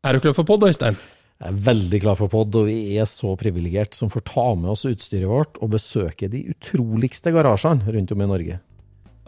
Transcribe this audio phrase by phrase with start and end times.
[0.00, 0.96] Er du klar for pod, Øystein?
[1.40, 4.70] Jeg er veldig klar for pod, og vi er så privilegert som får ta med
[4.72, 8.56] oss utstyret vårt og besøke de utroligste garasjene rundt om i Norge.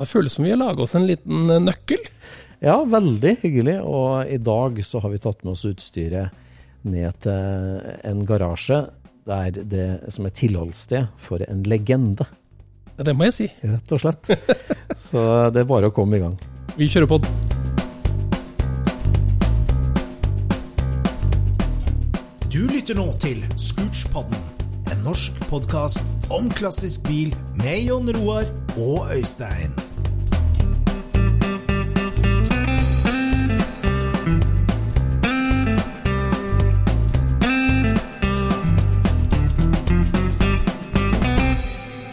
[0.00, 2.00] Det føles som vi har laga oss en liten eh, nøkkel.
[2.64, 3.76] Ja, veldig hyggelig.
[3.84, 6.32] Og i dag så har vi tatt med oss utstyret
[6.88, 8.80] ned til en garasje
[9.28, 12.26] der det som er tilholdssted for en legende,
[12.96, 13.46] Ja, det må jeg si.
[13.64, 14.32] rett og slett.
[15.04, 15.20] Så
[15.52, 16.34] det er bare å komme i gang.
[16.76, 17.28] Vi kjører pod.
[22.52, 24.40] Du lytter nå til Scootspodden,
[24.92, 28.44] en norsk podkast om klassisk bil med Jon Roar
[28.76, 29.72] og Øystein.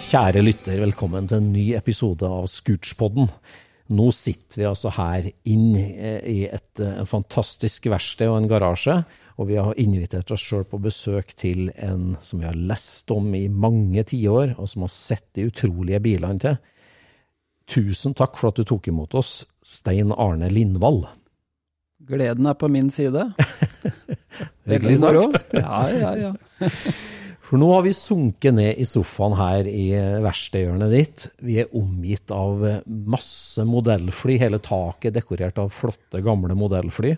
[0.08, 3.28] Kjære lytter, velkommen til en ny episode av Scootspodden.
[3.90, 9.00] Nå sitter vi altså her inn eh, i et eh, fantastisk verksted og en garasje,
[9.40, 13.32] og vi har invitert oss sjøl på besøk til en som vi har lest om
[13.34, 16.60] i mange tiår, og som har sett de utrolige bilene til.
[17.70, 21.06] Tusen takk for at du tok imot oss, Stein Arne Lindvall.
[22.10, 23.32] Gleden er på min side.
[24.70, 25.54] Veldig sagt.
[25.54, 26.34] Ja, ja, ja.
[27.50, 29.88] For nå har vi sunket ned i sofaen her i
[30.22, 31.24] verkstedhjørnet ditt.
[31.42, 37.16] Vi er omgitt av masse modellfly, hele taket dekorert av flotte, gamle modellfly.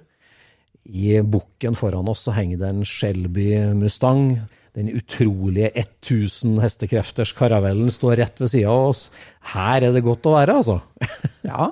[0.87, 4.39] I bukken foran oss så henger det en Shelby Mustang.
[4.71, 9.09] Den utrolige 1000 hestekrefters karavellen står rett ved sida av oss.
[9.51, 10.79] Her er det godt å være, altså.
[11.51, 11.71] Ja,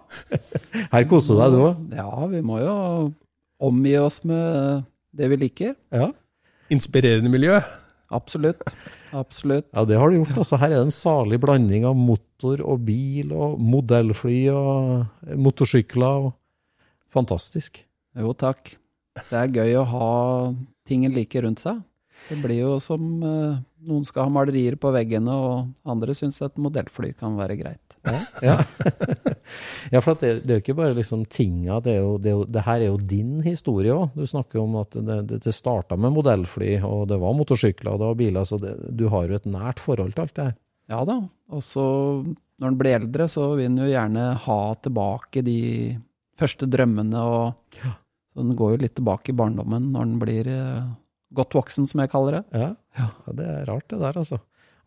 [0.91, 1.83] Her koser du deg, du òg.
[1.95, 2.73] ja, vi må jo
[3.63, 4.83] omgi oss med
[5.15, 5.77] det vi liker.
[5.95, 6.09] Ja.
[6.73, 7.61] Inspirerende miljø.
[8.09, 8.63] Absolutt.
[9.13, 9.67] Absolutt.
[9.73, 10.37] ja, det har du gjort.
[10.41, 16.29] Altså, her er det en salig blanding av motor og bil og modellfly og motorsykler.
[16.29, 16.87] Og...
[17.13, 17.83] Fantastisk.
[18.17, 18.73] Jo, takk.
[19.19, 20.09] Det er gøy å ha
[20.89, 21.81] tingen like rundt seg.
[22.27, 26.57] Det blir jo som eh, noen skal ha malerier på veggene, og andre syns et
[26.59, 27.88] modellfly kan være greit.
[28.41, 28.55] Ja,
[29.93, 32.31] ja for at det, det er jo ikke bare liksom tinga, det, er jo, det,
[32.31, 34.15] er jo, det her er jo din historie òg.
[34.15, 38.01] Du snakker om at det, det, det starta med modellfly, og det var motorsykler og
[38.01, 40.57] det var biler, så det, du har jo et nært forhold til alt det her.
[40.89, 41.19] Ja da.
[41.53, 41.85] Og så,
[42.61, 45.59] når en blir eldre, så vil en jo gjerne ha tilbake de
[46.39, 47.83] første drømmene, og
[48.33, 50.89] så en går jo litt tilbake i barndommen når en blir eh,
[51.35, 52.43] godt voksen, som jeg kaller det.
[52.55, 54.39] Ja, ja, det er rart det der, altså.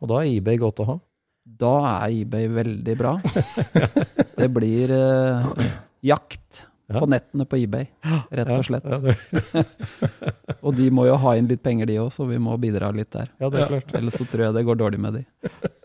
[0.02, 0.96] Og da er eBay godt å ha.
[1.42, 1.72] Da
[2.06, 3.16] er eBay veldig bra.
[4.38, 5.48] Det blir eh,
[6.06, 7.86] jakt på nettene på eBay,
[8.36, 8.86] rett og slett.
[10.66, 13.10] Og de må jo ha inn litt penger de òg, så vi må bidra litt
[13.14, 13.30] der.
[13.40, 13.94] ja, det er klart.
[13.96, 15.22] Ellers så tror jeg det går dårlig med de.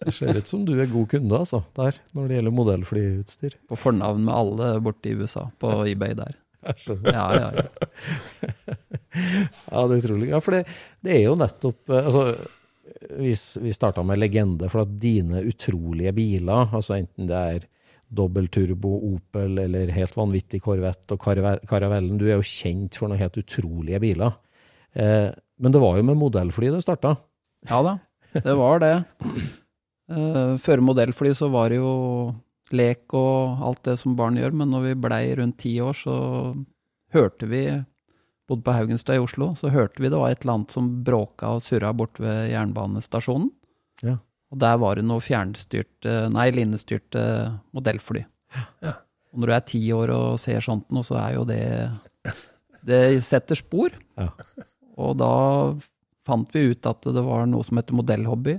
[0.03, 3.55] Det ser ut som du er god kunde, altså, der, når det gjelder modellflyutstyr.
[3.69, 6.35] På fornavn med alle borte i USA, på eBay der.
[6.67, 7.65] Ja, ja, ja.
[9.71, 10.27] Ja, det er utrolig.
[10.29, 10.65] Ja, for det,
[11.05, 12.23] det er jo nettopp eh, altså,
[13.07, 13.31] Vi,
[13.61, 17.67] vi starta med legende, for at dine utrolige biler, altså enten det er
[18.07, 23.19] dobbeltturbo, Opel eller helt vanvittig Corvette og Caravel- Caravellen, du er jo kjent for noen
[23.21, 24.35] helt utrolige biler.
[24.95, 27.15] Eh, men det var jo med modellfly det starta.
[27.69, 27.95] Ja da,
[28.35, 28.93] det var det.
[30.11, 31.91] Eh, Før modellfly så var det jo
[32.75, 36.15] lek og alt det som barn gjør, men når vi blei rundt ti år, så
[37.15, 37.63] hørte vi
[38.47, 41.57] Bodde på Haugenstø i Oslo, så hørte vi det var et eller annet som bråka
[41.57, 43.49] og surra bort ved jernbanestasjonen.
[44.05, 44.15] Ja.
[44.53, 47.23] Og der var det noe fjernstyrte, nei, linestyrte
[47.75, 48.23] modellfly.
[48.85, 48.95] Ja.
[49.33, 51.63] Og når du er ti år og ser sånt noe, så er jo det
[52.87, 53.91] Det setter spor.
[54.15, 54.29] Ja.
[54.95, 55.31] Og da
[56.27, 58.57] fant vi ut at det var noe som heter modellhobby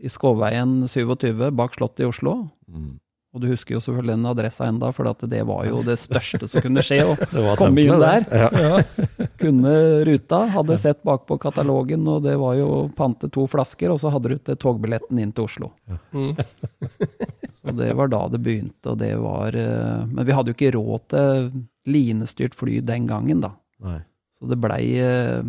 [0.00, 2.34] i Skåveien 27 bak Slottet i Oslo.
[2.68, 2.98] Mm.
[3.30, 6.48] Og du husker jo selvfølgelig den adressa enda, for at det var jo det største
[6.50, 6.98] som kunne skje.
[7.06, 8.26] å komme inn der.
[8.26, 8.80] Ja.
[9.40, 9.74] Kunne
[10.08, 14.34] ruta, hadde sett bakpå katalogen, og det var jo pante to flasker, og så hadde
[14.34, 15.70] du til togbilletten inn til Oslo.
[16.10, 16.34] Mm.
[16.34, 20.74] Og det var da det begynte, og det var eh, Men vi hadde jo ikke
[20.74, 21.50] råd til
[21.90, 23.54] linestyrt fly den gangen, da.
[23.86, 24.00] Nei.
[24.40, 25.46] Så det blei eh,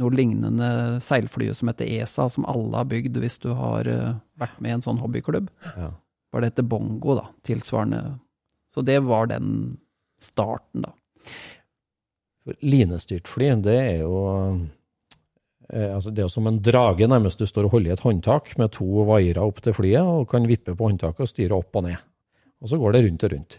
[0.00, 4.58] noe lignende seilflyet som heter ESA, som alle har bygd hvis du har eh, vært
[4.58, 5.52] med i en sånn hobbyklubb.
[5.76, 5.92] Ja.
[6.32, 8.02] Var det heter Bongo, da, tilsvarende.
[8.72, 9.78] Så det var den
[10.20, 10.94] starten, da.
[12.64, 14.16] Linestyrt fly, det er jo
[15.70, 17.38] eh, altså Det er jo som en drage, nærmest.
[17.38, 20.48] Du står og holder i et håndtak med to vaiere opp til flyet, og kan
[20.50, 22.00] vippe på håndtaket og styre opp og ned.
[22.62, 23.58] Og så går det rundt og rundt.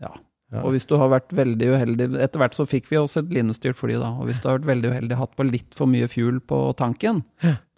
[0.00, 0.12] Ja.
[0.50, 0.64] Ja.
[0.64, 3.78] Og hvis du har vært veldig uheldig Etter hvert så fikk vi også et linestyrt
[3.78, 4.08] fly, da.
[4.18, 7.22] Og hvis du har vært veldig uheldig hatt på litt for mye fuel på tanken,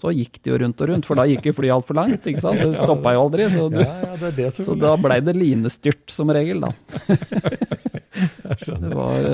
[0.00, 2.42] så gikk det jo rundt og rundt, for da gikk jo flyet altfor langt, ikke
[2.42, 2.62] sant.
[2.62, 3.50] Det stoppa jo aldri.
[3.52, 6.72] Så, du, ja, det er det så da blei det linestyrt som regel, da.
[8.52, 9.24] Det var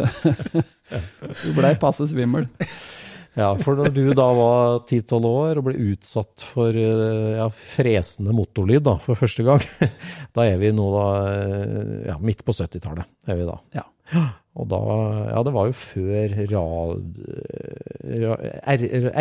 [1.43, 2.47] Du blei passe svimmel.
[3.39, 8.35] Ja, for når du da var 10-12 år og ble utsatt for eh, ja, fresende
[8.35, 9.63] motorlyd da, for første gang,
[10.37, 13.07] da er vi nå da eh, ja, midt på 70-tallet.
[13.31, 13.57] er vi da.
[13.79, 13.87] Ja.
[14.59, 14.81] Og da,
[15.29, 16.35] ja det var jo før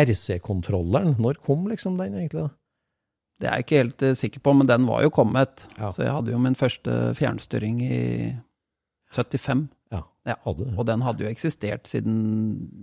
[0.02, 1.14] RC-kontrolleren.
[1.22, 2.50] Når kom liksom den egentlig da?
[3.38, 5.66] Det er jeg ikke helt eh, sikker på, men den var jo kommet.
[5.78, 5.92] Ja.
[5.94, 8.00] Så jeg hadde jo min første fjernstyring i
[9.14, 9.68] 75.
[10.28, 10.36] Ja,
[10.68, 10.76] Ja.
[10.76, 12.16] Og den hadde jo eksistert siden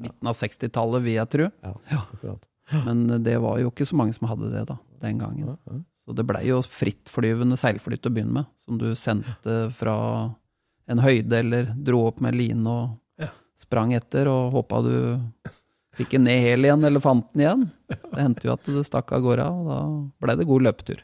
[0.01, 1.49] midten av 60-tallet, vil jeg tro.
[1.61, 2.47] Ja, akkurat.
[2.87, 5.51] Men det var jo ikke så mange som hadde det da, den gangen.
[5.53, 5.79] Ja, ja.
[6.05, 9.95] Så det blei jo frittflyvende seilfly til å begynne med, som du sendte fra
[10.89, 12.97] en høyde eller dro opp med line og
[13.57, 14.95] sprang etter og håpa du
[15.95, 17.61] fikk den ned hel igjen, eller fant den igjen.
[17.87, 19.77] Det hendte jo at det stakk av gårde, og da
[20.25, 20.99] blei det god løpetur.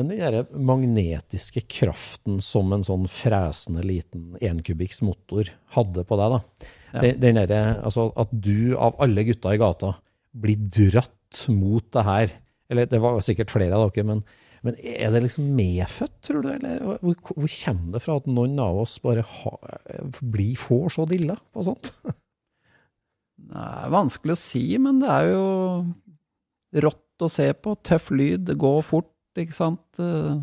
[0.00, 6.36] Men den der magnetiske kraften som en sånn fresende liten enkubikks motor hadde på deg,
[6.36, 6.68] da.
[6.90, 7.02] Ja.
[7.04, 9.94] Den, den altså at du av alle gutta i gata
[10.32, 12.32] blir dratt mot det her.
[12.70, 14.22] Eller det var sikkert flere av dere, men,
[14.66, 16.50] men er det liksom medfødt, tror du?
[16.54, 19.54] Eller hvor, hvor kommer det fra at noen av oss bare ha,
[20.20, 21.92] blir, får så dilla på sånt?
[23.50, 25.46] Det er vanskelig å si, men det er jo
[26.86, 27.74] rått å se på.
[27.86, 29.10] Tøff lyd, går fort,
[29.46, 29.82] ikke sant.
[29.98, 30.38] Eh,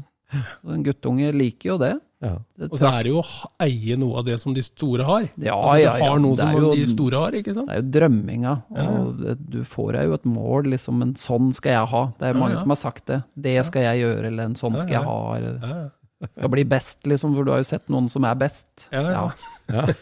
[0.67, 1.94] En guttunge liker jo det.
[2.19, 2.33] Ja.
[2.65, 5.27] Og så er det jo å eie noe av det som de store har.
[5.39, 6.07] Ja, altså, ja, du ja.
[6.09, 7.69] har noe som jo- de store har, ikke sant?
[7.69, 8.88] Det er jo drømminga, Ja.
[8.89, 9.35] og ja.
[9.38, 12.01] du får deg jo et mål, liksom, en sånn skal jeg ha.
[12.19, 12.59] Det er mange ja.
[12.63, 13.21] som har sagt det.
[13.38, 17.03] Det skal jeg gjøre, eller en sånn skal jeg ha, eller Ja, skal bli best,
[17.05, 18.89] liksom, for du har jo sett noen som er best.
[18.91, 19.05] ja.
[19.13, 19.31] ja.
[19.71, 19.85] Ja.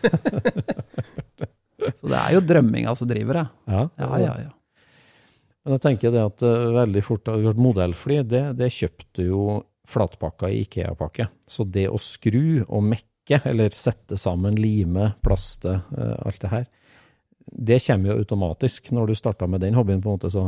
[1.99, 3.47] Så det er jo drømminga som driver deg.
[3.69, 4.51] Ja, Ja, ja, ja.
[5.65, 9.41] Men jeg tenker det at eh, veldig fort modellfly, det, det kjøpte jo
[9.89, 11.27] flatpakka i Ikea-pakke.
[11.49, 16.67] Så det å skru og mekke, eller sette sammen, lime, plaste, eh, alt det her,
[17.51, 20.31] det kommer jo automatisk når du starta med den hobbyen, på en måte.
[20.33, 20.41] Så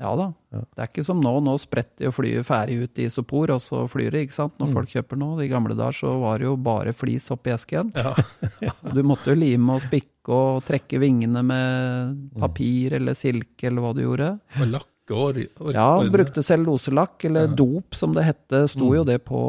[0.00, 0.32] Ja da.
[0.52, 0.58] Ja.
[0.74, 1.40] Det er ikke som nå.
[1.42, 4.58] Nå spretter jo flyet ferdig ut i isopor, og så flyr det, ikke sant.
[4.58, 4.74] Når Mm.
[4.74, 5.40] folk kjøper nå.
[5.42, 7.92] I gamle dager så var det jo bare flis oppi esken.
[8.62, 8.72] Ja.
[8.92, 12.40] Du måtte jo lime og spikke og trekke vingene med Mm.
[12.40, 14.40] papir eller silke eller hva du gjorde.
[14.60, 17.54] Og lakke og or- or- Ja, brukte celluloselakk, eller Ja.
[17.54, 18.68] dop som det hette.
[18.68, 18.94] Sto Mm.
[18.96, 19.40] jo det på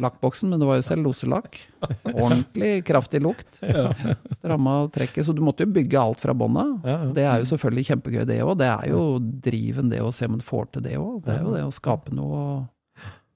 [0.00, 1.60] lakkboksen, men det var jo celluloselakk.
[2.04, 3.60] Ordentlig kraftig lukt.
[3.62, 3.92] Ja.
[4.32, 6.80] Stramma trekket, så du måtte jo bygge alt fra bånda.
[6.84, 7.12] Ja, ja.
[7.12, 8.58] Det er jo selvfølgelig kjempegøy, det òg.
[8.58, 11.24] Det er jo driven, det å se om en får til det òg.
[11.24, 12.68] Det er jo det å skape noe og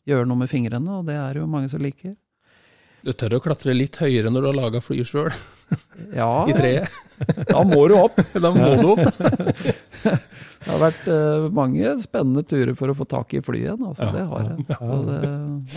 [0.09, 2.17] gjøre noe med fingrene, og det er jo mange som liker.
[3.05, 5.31] Du tør å klatre litt høyere når du har laga fly sjøl,
[6.17, 6.89] Ja, i treet.
[7.47, 8.17] da må du opp.
[8.35, 9.05] Da må du opp.
[10.69, 14.05] Det har vært uh, mange spennende turer for å få tak i flyet igjen, altså.
[14.05, 14.11] Ja.
[14.13, 14.67] Det har jeg.
[14.77, 15.21] Så det.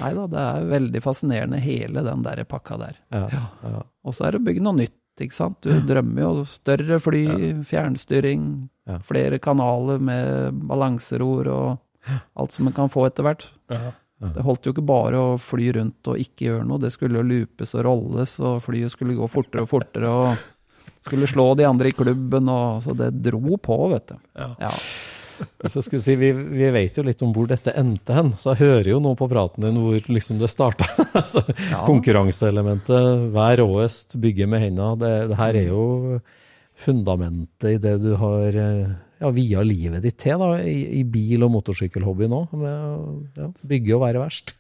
[0.02, 2.98] Nei da, det er veldig fascinerende, hele den der pakka der.
[3.16, 3.86] ja, ja.
[4.04, 5.62] Og så er det å bygge noe nytt, ikke sant.
[5.64, 7.24] Du drømmer jo større fly,
[7.70, 8.46] fjernstyring,
[9.06, 13.48] flere kanaler med balanseror og alt som en kan få etter hvert.
[13.72, 13.94] Ja.
[14.22, 17.26] Det holdt jo ikke bare å fly rundt og ikke gjøre noe, det skulle jo
[17.26, 20.44] lupes og rolles, og flyet skulle gå fortere og fortere, og
[21.06, 24.22] skulle slå de andre i klubben, og så det dro på, vet du.
[24.38, 24.52] Ja.
[24.62, 24.76] Ja.
[25.62, 28.54] Hvis jeg skulle si, vi, vi vet jo litt om hvor dette endte hen, så
[28.54, 30.86] jeg hører jo nå på praten din hvor liksom det starta.
[31.22, 31.44] altså,
[31.88, 34.98] Konkurranseelementet, vær råest, bygge med hendene.
[35.02, 35.86] Det, det her er jo
[36.82, 41.46] fundamentet i det du har eh, ja, via livet ditt til, da, i, i bil-
[41.46, 42.44] og motorsykkelhobby nå.
[42.58, 43.02] Med å
[43.38, 44.56] ja, bygge og være verst.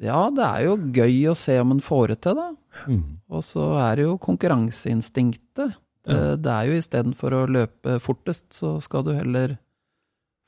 [0.00, 2.48] Ja, det er jo gøy å se om en får det til, da.
[2.88, 3.02] Mm.
[3.36, 5.74] Og så er det jo konkurranseinstinktet.
[6.08, 9.58] Det, det er jo istedenfor å løpe fortest, så skal du heller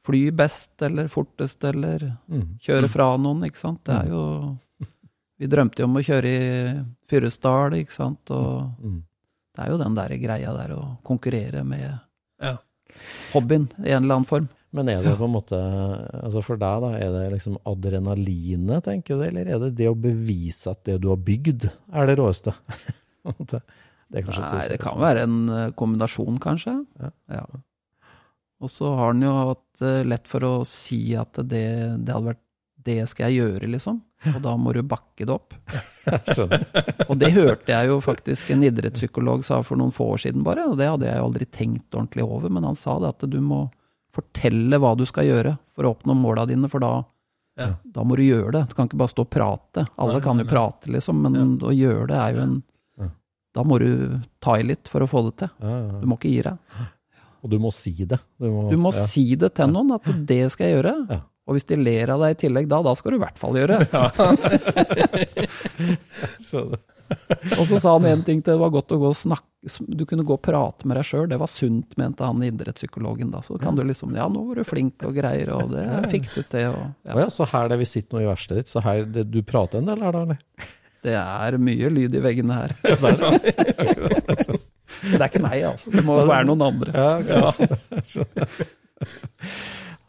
[0.03, 2.57] fly best eller fortest eller Mm.
[2.65, 3.85] kjøre fra noen, ikke sant.
[3.85, 4.57] Det er jo
[5.43, 8.31] Vi drømte jo om å kjøre i Fyresdal, ikke sant.
[8.31, 9.03] Og Mm.
[9.57, 11.99] det er jo den der greia der å konkurrere med
[12.41, 12.57] Ja.
[13.33, 14.49] hobbyen i en eller annen form.
[14.73, 15.59] Men er det på en måte
[16.23, 19.99] altså For deg, da, er det liksom adrenalinet, tenker du, eller er det det å
[19.99, 22.55] bevise at det du har bygd, er det råeste?
[23.53, 23.61] det,
[24.09, 26.79] det Nei, det kan være en eh, kombinasjon, kanskje.
[27.33, 27.45] Ja.
[28.63, 31.67] Og så har han jo hatt eh, lett for å si at det,
[32.01, 32.43] det hadde vært
[32.83, 34.01] det skal jeg gjøre, liksom.
[34.33, 35.55] Og da må du bakke det opp.
[37.11, 40.65] Og det hørte jeg jo faktisk en idrettspsykolog sa for noen få år siden bare,
[40.71, 43.39] og det hadde jeg jo aldri tenkt ordentlig over, men han sa det at du
[43.43, 43.65] må
[44.15, 46.93] fortelle hva du skal gjøre for å oppnå måla dine, for da,
[47.59, 47.71] Ja.
[47.85, 48.63] da må du gjøre det.
[48.69, 49.87] Du kan ikke bare stå og prate.
[49.99, 50.51] Alle Nei, kan jo nei.
[50.53, 52.63] prate, liksom, men å gjøre det er jo en
[53.01, 53.09] Ja.
[53.55, 55.51] Da må du ta i litt for å få det til.
[55.61, 56.01] Ja, ja.
[56.01, 56.59] Du må ikke gi deg.
[57.43, 58.21] Og du må si det.
[58.41, 59.05] Du må, Du må ja.
[59.05, 60.95] si det til noen, at det skal jeg gjøre.
[61.11, 61.21] Ja.
[61.49, 63.57] Og hvis de ler av deg i tillegg da, da skal du i hvert fall
[63.59, 63.81] gjøre.
[63.83, 63.89] det.
[66.47, 66.79] Skjønner.
[67.59, 69.49] Og så sa han en ting til, det var godt å gå og snakke,
[69.87, 73.43] du kunne gå og prate med deg sjøl, det var sunt, mente han idrettspsykologen da.
[73.47, 76.43] Så kan du liksom, ja nå var du flink og greier, og det fikk du
[76.43, 77.19] til, og ja.
[77.25, 79.83] ja, så her der vi sitter nå i verkstedet ditt, så her det, du prater
[79.83, 80.39] en del her da, eller?
[81.03, 82.71] Det er mye lyd i veggene her.
[85.03, 85.91] Det er ikke meg, altså.
[85.91, 86.93] Det må være noen andre.
[86.95, 87.51] Ja,
[87.91, 88.23] kanskje.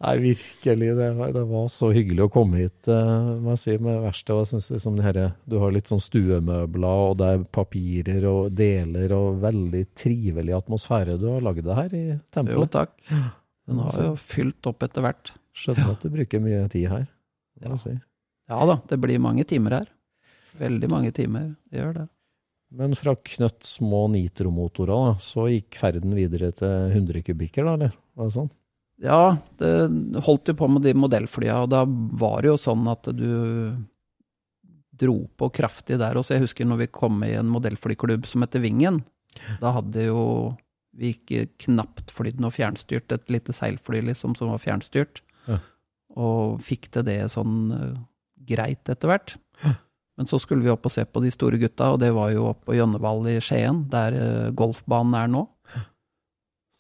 [0.04, 0.88] Nei, virkelig.
[0.98, 4.42] Det var, det var så hyggelig å komme hit eh, må jeg si, med verksted.
[4.42, 9.14] Jeg synes liksom her, Du har litt sånn stuemøbler, og det er papirer og deler,
[9.16, 12.98] og veldig trivelig atmosfære du har lagd det her i Jo, takk.
[13.64, 15.32] Den har jo fylt opp etter hvert.
[15.56, 17.06] Skjønner at du bruker mye tid her.
[17.64, 17.94] jeg si.
[18.52, 19.94] Ja da, det blir mange timer her.
[20.60, 21.54] Veldig mange timer.
[21.72, 22.08] Det gjør det.
[22.74, 27.96] Men fra knøtt små nitromotorer, da, så gikk ferden videre til 100 kubikker, da, eller?
[28.18, 28.52] Var det sånn?
[29.04, 29.72] Ja, det
[30.24, 33.28] holdt jo på med de modellflya, og da var det jo sånn at du
[35.04, 36.38] dro på kraftig der også.
[36.38, 39.02] Jeg husker når vi kom i en modellflyklubb som heter Vingen.
[39.60, 40.22] Da hadde jo
[40.94, 45.24] vi ikke knapt flydd noe fjernstyrt, et lite seilfly liksom som var fjernstyrt.
[45.50, 45.58] Ja.
[46.14, 47.96] Og fikk til det sånn eh,
[48.54, 49.36] greit etter hvert.
[50.14, 52.46] Men så skulle vi opp og se på de store gutta, og det var jo
[52.52, 55.48] oppe på Gjønnevall i Skien, der eh, golfbanen er nå.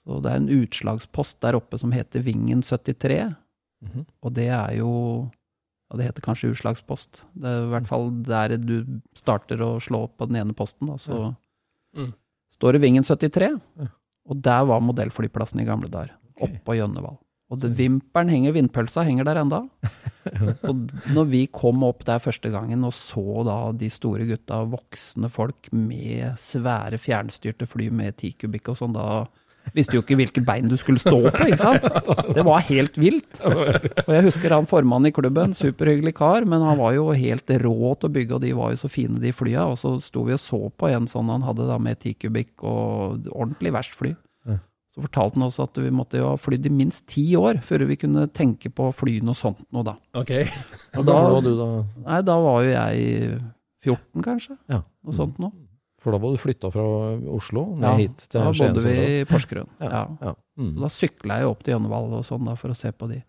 [0.03, 3.35] Så det er en utslagspost der oppe som heter Vingen 73,
[3.83, 4.05] Mhm.
[4.23, 5.31] og det er jo
[5.91, 7.21] Ja, det heter kanskje utslagspost.
[7.37, 10.87] Det er i hvert fall der du starter å slå opp på den ene posten,
[10.87, 11.35] da, så
[11.95, 12.13] Mm.
[12.57, 13.87] står det Vingen 73, Ja.
[14.27, 16.11] og der var modellflyplassen i gamle dager.
[16.41, 16.57] okay.
[16.57, 17.17] Oppå Gjønneval.
[17.51, 19.69] Og det, vimpelen henger, vindpølsa henger der enda.
[20.63, 20.73] Så
[21.13, 25.71] når vi kom opp der første gangen og så da de store gutta, voksne folk
[25.73, 29.27] med svære fjernstyrte fly med ti kubikk og sånn, da
[29.73, 31.87] visste jo ikke hvilke bein du skulle stå på, ikke sant?
[32.35, 33.39] Det var helt vilt.
[33.45, 37.93] Og jeg husker han formannen i klubben, superhyggelig kar, men han var jo helt rå
[37.95, 40.35] til å bygge, og de var jo så fine de flya, og så sto vi
[40.35, 44.13] og så på en sånn han hadde da med ti kubikk og ordentlig verst fly.
[44.93, 47.87] Så fortalte han også at vi måtte jo ha flydd i minst ti år før
[47.89, 49.95] vi kunne tenke på å fly noe sånt noe da.
[50.21, 50.35] Ok.
[50.99, 51.69] Og da, gammel var du da?
[52.11, 53.39] nei, da var jo jeg
[53.87, 54.83] 14 kanskje, Ja.
[55.01, 55.49] noe sånt noe.
[56.03, 56.83] For da var du flytta fra
[57.31, 59.69] Oslo ned Ja, hit til Da bodde vi i Porsgrunn.
[59.79, 60.03] Ja.
[60.19, 60.33] Ja.
[60.59, 60.73] Mm.
[60.75, 63.21] Så da sykla jeg opp til Gjønvall og sånn da for å se på de.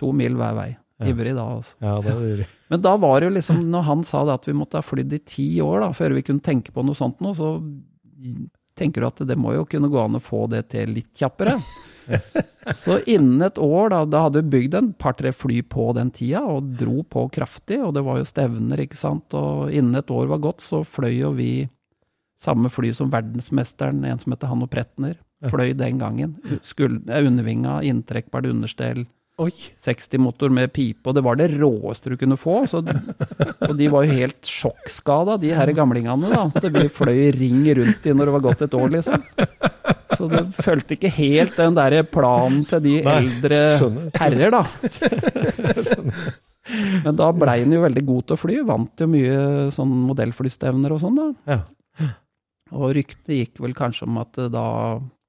[0.00, 0.70] To mil hver vei.
[1.04, 1.74] Ivrig da, altså.
[1.82, 4.54] ja, det var Men da var det jo liksom, når han sa det at vi
[4.56, 7.34] måtte ha flydd i ti år da, før vi kunne tenke på noe sånt nå,
[7.36, 7.56] så
[8.78, 11.58] tenker du at det må jo kunne gå an å få det til litt kjappere.
[12.74, 16.42] Så innen et år, da, da hadde vi bygd en par-tre fly på den tida,
[16.44, 20.28] og dro på kraftig, og det var jo stevner, ikke sant, og innen et år
[20.32, 21.52] var gått, så fløy jo vi
[22.40, 25.16] samme fly som verdensmesteren, en som heter Hanno Pretner,
[25.50, 26.36] fløy den gangen.
[26.64, 29.04] Skul- eh, Undervinga, inntrekkbart understell,
[29.42, 29.50] Oi.
[29.82, 32.60] 60-motor med pipe, og det var det råeste du kunne få.
[32.70, 36.30] Så, og de var jo helt sjokkskada, de her gamlingene.
[36.30, 39.24] da, At vi fløy ring rundt de når det var gått et år, liksom.
[40.14, 44.12] Så det fulgte ikke helt den der planen til de Nei, eldre skjønner.
[44.22, 44.62] herrer, da.
[47.04, 49.38] Men da blei han jo veldig god til å fly, vant jo mye
[49.74, 51.26] sånn modellflystevner og sånn, da.
[51.58, 52.08] Ja.
[52.72, 54.66] Og ryktet gikk vel kanskje om at eh, da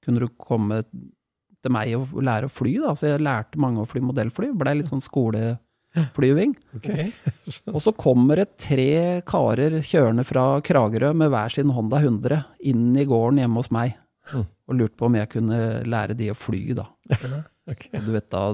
[0.05, 2.93] kunne du komme til meg og lære å fly, da.
[2.95, 4.51] Så jeg lærte mange å fly modellfly.
[4.55, 6.55] Blei litt sånn skoleflyving.
[7.73, 12.91] Og så kommer det tre karer kjørende fra Kragerø med hver sin Honda 100 inn
[12.93, 13.97] i gården hjemme hos meg.
[14.35, 16.89] Og lurte på om jeg kunne lære de å fly, da.
[17.65, 17.97] Okay.
[17.97, 18.51] du vet da,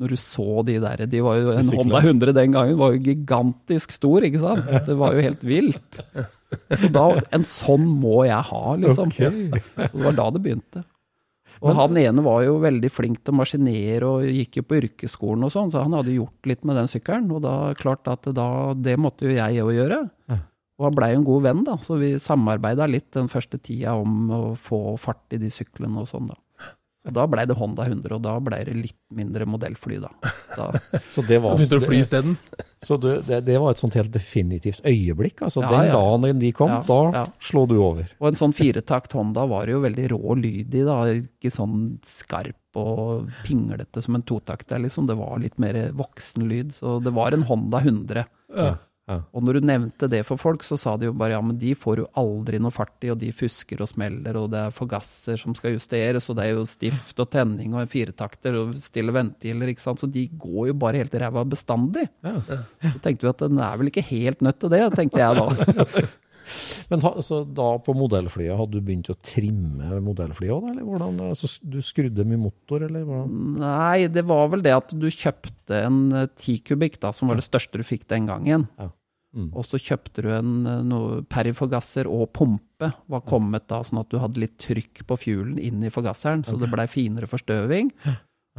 [0.00, 3.02] når du så de der de var jo, En Honda 100 den gangen var jo
[3.04, 4.66] gigantisk stor, ikke sant?
[4.88, 6.00] Det var jo helt vilt.
[6.70, 9.12] Så da, en sånn må jeg ha, liksom.
[9.14, 10.82] Så det var da det begynte.
[11.64, 15.46] Og han ene var jo veldig flink til å maskinere og gikk jo på yrkesskolen
[15.46, 17.30] og sånn, så han hadde gjort litt med den sykkelen.
[17.32, 20.00] Og da klart at da, det måtte jo jeg òg gjøre.
[20.74, 23.94] Og han blei jo en god venn, da, så vi samarbeida litt den første tida
[23.94, 26.38] om å få fart i de syklene og sånn, da.
[27.04, 30.08] Så da blei det Honda 100, og da blei det litt mindre modellfly, da.
[30.56, 30.70] da
[31.12, 32.36] Så det var, Så begynte du å fly isteden?
[32.84, 35.42] så du, det, det var et sånt helt definitivt øyeblikk.
[35.44, 35.98] Altså, Ja, den ja.
[35.98, 37.24] dagen de kom, Ja, da ja.
[37.44, 38.08] slo du over.
[38.20, 40.98] Og en sånn firetakt Honda var jo veldig rå og lydig, da.
[41.12, 44.72] Ikke sånn skarp og pinglete som en totakt.
[44.72, 45.06] liksom.
[45.06, 46.72] Det var litt mer voksen lyd.
[46.76, 48.24] Så det var en Honda 100.
[48.56, 48.74] Ja.
[49.04, 51.74] Og når du nevnte det for folk, så sa de jo bare ja, men de
[51.76, 55.36] får jo aldri noe fart i, og de fusker og smeller, og det er forgasser
[55.40, 59.12] som skal justeres, og det er jo stift og tenning og en firetakter og stille
[59.12, 60.00] ventiler, ikke sant.
[60.00, 62.08] Så de går jo bare helt i ræva bestandig.
[62.24, 66.08] Så tenkte vi at den er vel ikke helt nødt til det, tenkte jeg da.
[66.90, 71.22] Men ha, så da på modellflyet, hadde du begynt å trimme modellflyet òg, eller hvordan?
[71.28, 73.38] Altså, du skrudde mye motor, eller hvordan?
[73.62, 76.02] Nei, det var vel det at du kjøpte en
[76.34, 78.68] ti 10 kubikk, da, som var det største du fikk den gangen.
[78.78, 78.90] Ja.
[79.34, 79.48] Mm.
[79.50, 84.12] Og så kjøpte du en eh, noe periforgasser og pumpe, var kommet da, sånn at
[84.12, 87.90] du hadde litt trykk på fuelen inn i forgasseren, så det blei finere forstøving.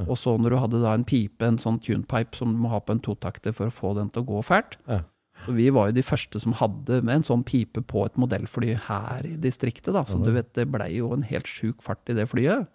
[0.03, 2.81] Og så når du hadde da en pipe, en sånn tunepipe som du må ha
[2.83, 4.75] på en totakter for å få den til å gå fælt.
[4.91, 5.05] Ja.
[5.43, 8.71] Så vi var jo de første som hadde med en sånn pipe på et modellfly
[8.87, 10.05] her i distriktet, da.
[10.07, 12.69] Så du vet, det blei jo en helt sjuk fart i det flyet.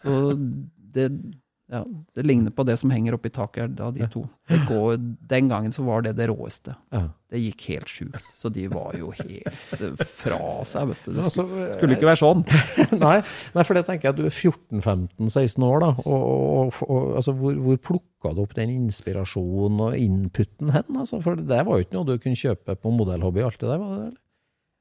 [0.00, 0.16] Så
[0.96, 1.06] det,
[1.72, 1.80] ja,
[2.14, 4.20] det ligner på det som henger oppi taket her, da, de to.
[4.46, 4.98] Det går,
[5.32, 6.76] den gangen så var det det råeste.
[6.94, 7.08] Ja.
[7.32, 8.28] Det gikk helt sjukt.
[8.38, 11.10] Så de var jo helt eh, fra seg, vet du.
[11.16, 12.44] Det Altså, skulle, skulle ikke være sånn.
[13.02, 13.16] nei,
[13.56, 15.90] nei, for det tenker jeg at du er 14-15-16 år, da.
[16.06, 20.86] Og, og, og altså, hvor, hvor plukka du opp den inspirasjonen og inputen hen?
[21.02, 23.82] Altså, for det var jo ikke noe du kunne kjøpe på modellhobby, alt det der,
[23.82, 24.06] var det?
[24.06, 24.14] eller?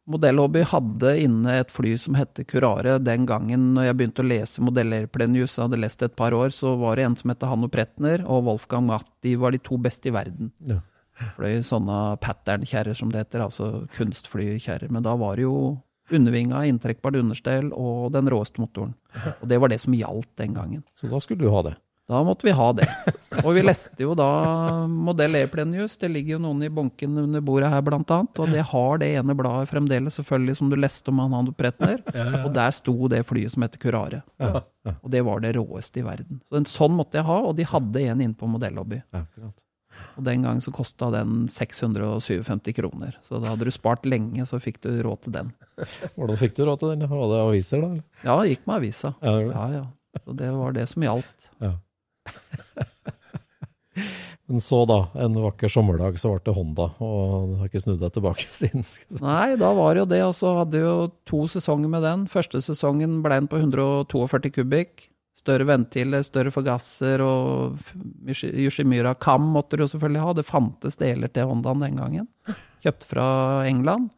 [0.06, 3.00] Modellhobby hadde inne et fly som hette Curare.
[3.02, 6.76] Den gangen når jeg begynte å lese modellerplenius, hadde lest det et par år, så
[6.78, 10.14] var det en som het Hanno Pretner og Wolfgang Matti var de to beste i
[10.14, 10.52] verden.
[10.70, 10.78] Ja.
[11.38, 14.92] Fløy sånne pattern-kjerrer som det heter, altså kunstflykjerrer.
[14.94, 15.58] Men da var det jo
[16.14, 18.94] undervinga, inntrekkbart understell og den råeste motoren.
[19.40, 20.84] Og det var det som gjaldt den gangen.
[20.94, 21.76] Så da skulle du ha det.
[22.06, 22.86] Da måtte vi ha det.
[23.42, 24.28] Og vi leste jo da
[24.86, 25.96] Modell E-plenius.
[25.98, 28.42] Det ligger jo noen i bunken under bordet her, blant annet.
[28.44, 32.04] Og det har det ene bladet fremdeles, selvfølgelig, som du leste om han hadde Pretner.
[32.44, 34.22] Og der sto det flyet som heter Curare.
[35.02, 36.44] Og det var det råeste i verden.
[36.46, 39.02] Så en sånn måtte jeg ha, og de hadde en inne på modellhobby.
[40.16, 43.18] Og den gangen så kosta den 657 kroner.
[43.26, 45.50] Så da hadde du spart lenge, så fikk du råd til den.
[46.14, 47.10] Hvordan fikk du råd til den?
[47.10, 47.90] Var det aviser, da?
[48.22, 49.16] Ja, det gikk med avisa.
[49.26, 51.50] Ja, det var det som gjaldt.
[51.64, 51.74] Ja.
[54.48, 58.02] Men så, da, en vakker sommerdag, så ble det Honda, og du har ikke snudd
[58.04, 58.84] deg tilbake siden.
[59.24, 60.94] Nei, da var det jo det, og så hadde jo
[61.26, 62.28] to sesonger med den.
[62.30, 65.08] Første sesongen ble den på 142 kubikk.
[65.36, 67.82] Større ventiler, større forgasser og
[68.26, 70.36] Yoshi- Yoshimura Kam måtte du jo selvfølgelig ha.
[70.38, 72.30] Det fantes deler til Hondaen den gangen.
[72.86, 73.26] Kjøpt fra
[73.70, 74.12] England.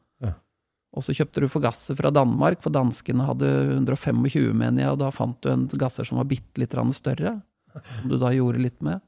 [0.98, 5.12] Og så kjøpte du forgasser fra Danmark, for danskene hadde 125, mener jeg, og da
[5.14, 7.36] fant du en gasser som var bitte litt større,
[8.02, 9.04] som du da gjorde litt med.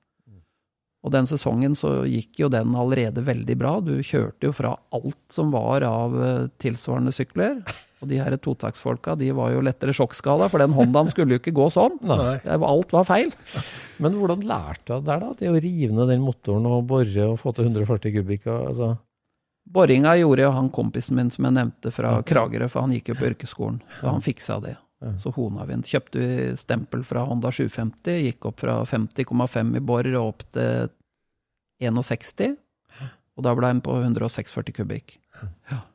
[1.00, 3.78] Og den sesongen så gikk jo den allerede veldig bra.
[3.80, 7.62] Du kjørte jo fra alt som var av eh, tilsvarende sykler.
[8.00, 11.56] Og de her totaktsfolka, de var jo lettere sjokkskada, for den Hondaen skulle jo ikke
[11.56, 11.98] gå sånn.
[12.08, 12.40] Nei.
[12.56, 13.32] Alt var feil.
[14.00, 15.32] Men hvordan lærte du deg der, da?
[15.40, 18.48] Det å rive ned den motoren og bore og få til 140 kubikk?
[18.56, 18.94] Altså.
[19.70, 23.20] Boringa gjorde jo han kompisen min som jeg nevnte fra Kragerø, for han gikk jo
[23.20, 23.82] på yrkesskolen.
[24.00, 24.76] Så han fiksa det.
[25.00, 25.84] Så hona vi den.
[25.88, 30.90] Kjøpte vi stempel fra Honda 750, gikk opp fra 50,5 i bor og opp til
[31.80, 32.58] 61.
[33.40, 35.16] Og da ble den på 146 kubikk.
[35.72, 35.86] Ja.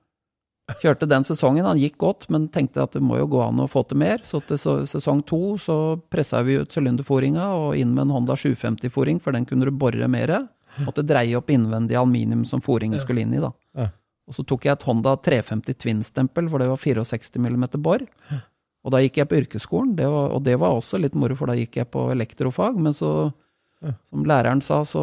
[0.81, 3.69] Kjørte den sesongen, han gikk godt, men tenkte at det må jo gå an å
[3.69, 4.23] få til mer.
[4.25, 5.77] Så til sesong to så
[6.09, 10.09] pressa vi ut sylinderfòringa og inn med en Honda 750-foring, for den kunne du bore
[10.09, 10.33] mer.
[10.87, 13.53] Måtte dreie opp innvendig aluminium som foringen skulle inn i, da.
[13.77, 13.91] Ja.
[14.25, 18.01] Og så tok jeg et Honda 350 Twin-stempel, for det var 64 mm bor.
[18.85, 21.49] Og da gikk jeg på yrkesskolen, det var, og det var også litt moro, for
[21.49, 22.77] da gikk jeg på elektrofag.
[22.77, 23.33] Men så,
[24.11, 25.03] som læreren sa, så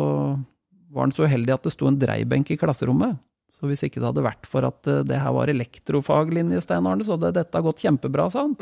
[0.91, 3.17] var han så uheldig at det sto en dreibenk i klasserommet.
[3.61, 7.05] Så hvis ikke det hadde vært for at eh, det her var elektrofaglinje, Stein Arne,
[7.05, 8.55] så hadde dette gått kjempebra, sa han.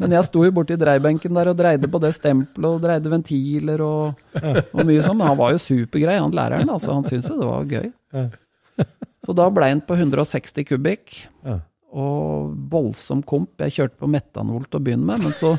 [0.00, 3.84] Men jeg sto jo borti dreibenken der og dreide på det stempelet og dreide ventiler
[3.86, 5.20] og, og mye sånn.
[5.20, 6.72] Men han var jo supergrei, han læreren.
[6.74, 7.92] altså Han syntes det var gøy.
[9.22, 11.20] Så da ble han på 160 kubikk.
[11.46, 11.60] Ja.
[11.92, 13.50] Og voldsom komp.
[13.60, 15.50] Jeg kjørte på metanol til å begynne med, men så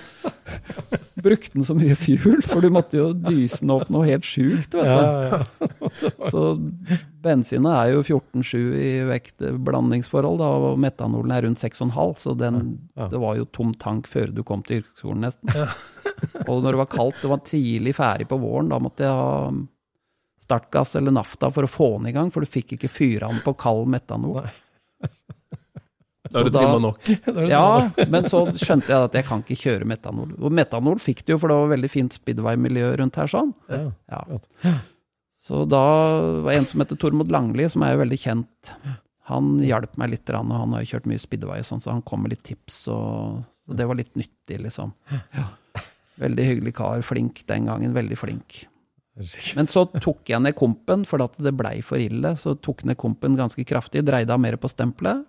[1.26, 4.74] brukte den så mye fuel, for du måtte jo dyse den opp noe helt sjukt,
[4.74, 6.00] vet du.
[6.34, 6.46] Så
[7.24, 11.94] bensinet er jo 14,7 i vektblandingsforhold, da, og metanolen er rundt 6,5,
[12.26, 12.64] så den,
[12.98, 15.54] det var jo tom tank før du kom til yrkesskolen, nesten.
[16.50, 19.54] Og når det var kaldt, det var tidlig ferdig på våren, da måtte jeg ha
[20.44, 23.44] startgass eller nafta for å få den i gang, for du fikk ikke fyra den
[23.46, 24.44] på kald metanol.
[26.34, 27.12] Da har du trimma nok.
[27.54, 27.68] Ja,
[28.10, 30.34] men så skjønte jeg at jeg kan ikke kjøre metanol.
[30.42, 33.54] Og metanol fikk du jo, for det var veldig fint speedway-miljø rundt her sånn.
[33.70, 33.86] Ja.
[34.12, 34.74] Ja.
[35.44, 35.84] Så da
[36.46, 38.74] var en som heter Tormod Langli, som er jo veldig kjent.
[39.32, 42.04] Han hjalp meg litt, og han har jo kjørt mye speedway og sånn, så han
[42.08, 44.92] kom med litt tips, og så det var litt nyttig, liksom.
[45.36, 45.48] Ja.
[46.20, 48.64] Veldig hyggelig kar, flink den gangen, veldig flink.
[49.56, 52.34] Men så tok jeg ned kompen, for at det blei for ille.
[52.40, 55.24] Så tok jeg ned kompen ganske kraftig, dreide av mer på stempelet.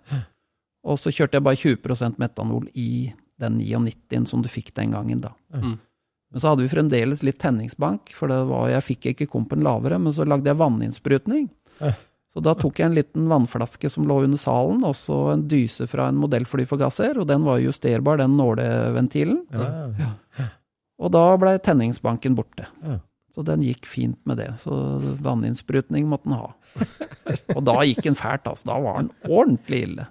[0.85, 5.23] Og så kjørte jeg bare 20% metanol i den 99-en som du fikk den gangen,
[5.23, 5.33] da.
[5.55, 5.77] Mm.
[6.31, 9.97] Men så hadde vi fremdeles litt tenningsbank, for det var, jeg fikk ikke kompen lavere,
[10.01, 11.47] men så lagde jeg vanninnsprutning.
[11.79, 11.93] Ja.
[12.35, 15.87] Så da tok jeg en liten vannflaske som lå under salen, og så en dyse
[15.87, 19.45] fra en modellflyforgasser, og den var justerbar, den nåleventilen.
[19.55, 20.49] Ja.
[20.99, 22.67] Og da ble tenningsbanken borte.
[22.83, 22.99] Ja.
[23.35, 24.49] Så den gikk fint med det.
[24.61, 24.75] Så
[25.23, 26.53] vanninnsprutning måtte den ha.
[27.55, 28.67] Og da gikk han fælt, altså.
[28.69, 30.07] Da var den ordentlig ille.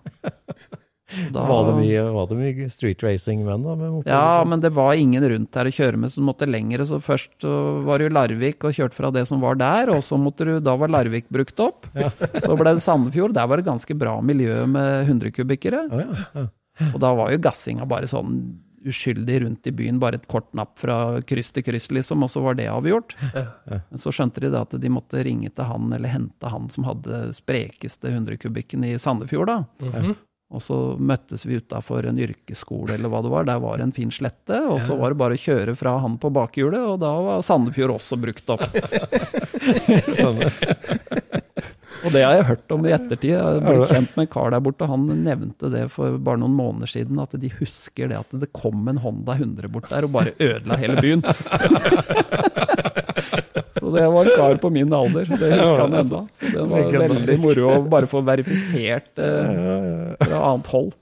[1.31, 3.91] Da, Var, det mye, var det mye street racing med da?
[4.09, 6.83] Ja, men det var ingen rundt der å kjøre med, så du måtte lenger.
[6.89, 7.45] Så først
[7.87, 10.55] var det jo Larvik og kjørte fra det som var der, og så måtte du,
[10.65, 11.87] da var Larvik brukt opp.
[11.95, 13.37] Så ble det Sandefjord.
[13.37, 15.85] Der var det ganske bra miljø med 100-kubikkere.
[15.93, 16.09] Ja.
[16.41, 16.47] Ja.
[16.91, 18.41] Og da var jo gassinga bare sånn
[18.85, 22.41] uskyldig rundt i byen, bare et kort napp fra kryss til kryss, liksom, og så
[22.45, 23.11] var det avgjort.
[23.91, 26.83] Men så skjønte de da at de måtte ringe til han, eller hente han som
[26.89, 29.59] hadde sprekeste 100-kubikken i Sandefjord, da.
[30.55, 34.13] Og så møttes vi utafor en yrkesskole eller hva det var, der var en fin
[34.15, 37.43] slette, og så var det bare å kjøre fra han på bakhjulet, og da var
[37.43, 38.63] Sandefjord også brukt opp.
[42.05, 43.31] Og det har jeg hørt om i ettertid.
[43.33, 46.57] Jeg har blitt kjent med en kar der borte, han nevnte det for bare noen
[46.59, 50.13] måneder siden, at de husker det at det kom en Honda 100 bort der og
[50.17, 51.25] bare ødela hele byen.
[53.75, 56.21] Så det var en kar på min alder, det husker han ennå.
[56.41, 60.93] Så det var veldig moro å bare få verifisert eh, fra annet hold.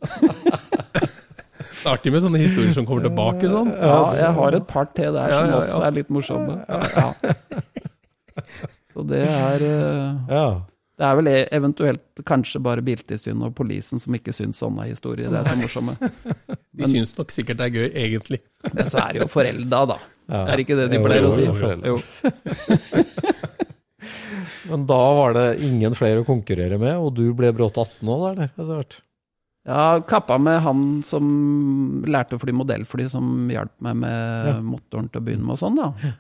[1.83, 3.71] Det er artig med sånne historier som kommer tilbake sånn.
[3.75, 6.59] Ja, jeg har et par til der som også er litt morsomme.
[6.69, 7.09] Ja.
[8.93, 10.47] Så det er eh, Ja.
[11.03, 15.33] Det er vel e- eventuelt kanskje bare Biltilsynet og polisen som ikke syns sånne historier
[15.35, 15.97] er så morsomme.
[16.79, 18.39] De syns nok sikkert det er gøy, egentlig.
[18.71, 19.97] Men så er det jo forelda, da.
[20.31, 20.45] Ja.
[20.55, 21.43] Er ikke det de pleier å si?
[21.43, 21.55] jo.
[21.91, 21.97] Jo.
[24.71, 28.23] Men da var det ingen flere å konkurrere med, og du ble brått 18 òg,
[28.33, 28.53] eller?
[28.55, 28.97] Etter hvert.
[29.69, 31.27] Ja, kappa med han som
[32.11, 34.55] lærte å fly modellfly, som hjalp meg med Ja.
[34.63, 36.15] motoren til å begynne med og sånn, da.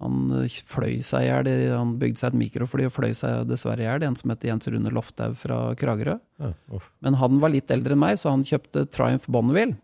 [0.00, 3.84] Han eh, fløy seg i hjel, han bygde seg et mikrofly og fløy seg dessverre
[3.84, 6.16] i hjel, en som heter Jens Rune Lofthaug fra Kragerø.
[6.40, 6.54] Ja.
[7.04, 9.76] Men han var litt eldre enn meg, så han kjøpte Triumph Bonneville.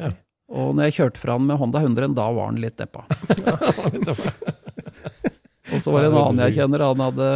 [0.00, 0.14] Ja.
[0.50, 3.04] Og når jeg kjørte fra han med Honda 100, da var han litt deppa.
[5.74, 7.28] Og så var det en annen jeg kjenner, han hadde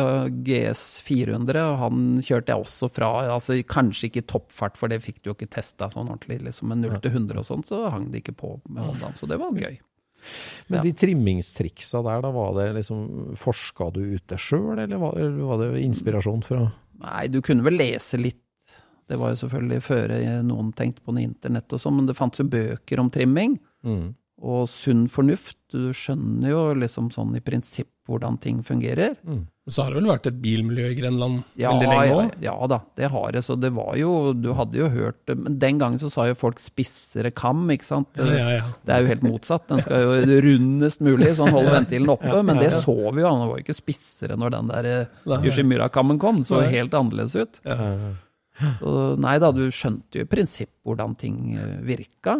[0.46, 3.10] GS 400, og han kjørte jeg også fra.
[3.36, 6.72] altså Kanskje ikke i toppfart, for det fikk du jo ikke testa sånn ordentlig, liksom,
[6.72, 9.38] men 0 til 100 og sånn, så hang det ikke på med Hondaen, så det
[9.40, 9.78] var gøy.
[10.68, 10.82] Men Ja.
[10.82, 15.58] de trimmingstriksa der, da var det liksom Forska du ut det sjøl, eller var, var
[15.62, 16.72] det inspirasjon fra
[17.04, 18.40] Nei, du kunne vel lese litt.
[19.08, 20.12] Det var jo selvfølgelig før
[20.46, 23.58] noen tenkte på noe internett og sånn, men det fantes jo bøker om trimming.
[23.84, 24.14] mm.
[24.44, 25.56] Og sunn fornuft.
[25.72, 29.14] Du skjønner jo liksom sånn i prinsipp hvordan ting fungerer.
[29.64, 32.34] Så har det vel vært et bilmiljø i Grenland Ja, veldig lenge ja, òg?
[32.44, 33.40] ja da, det har det.
[33.46, 36.36] Så det var jo Du hadde jo hørt det, Men den gangen så sa jo
[36.36, 38.20] folk spissere kam, ikke sant.
[38.20, 38.66] Ja, ja, ja.
[38.84, 39.64] Det er jo helt motsatt.
[39.72, 42.42] Den skal jo rundest mulig, så han holder ventilen oppe.
[42.44, 46.20] Men det så vi jo, han var jo ikke spissere når den der eh, Yoshimura-kammen
[46.20, 46.42] kom.
[46.44, 47.62] Den så helt annerledes ut.
[48.78, 52.36] Så nei da, du skjønte jo i prinsipp hvordan ting eh, virka.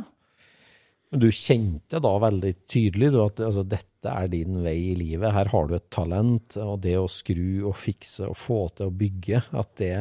[1.14, 5.30] Men du kjente da veldig tydelig du, at altså, dette er din vei i livet.
[5.30, 8.94] Her har du et talent, og det å skru og fikse og få til å
[8.98, 9.92] bygge, at det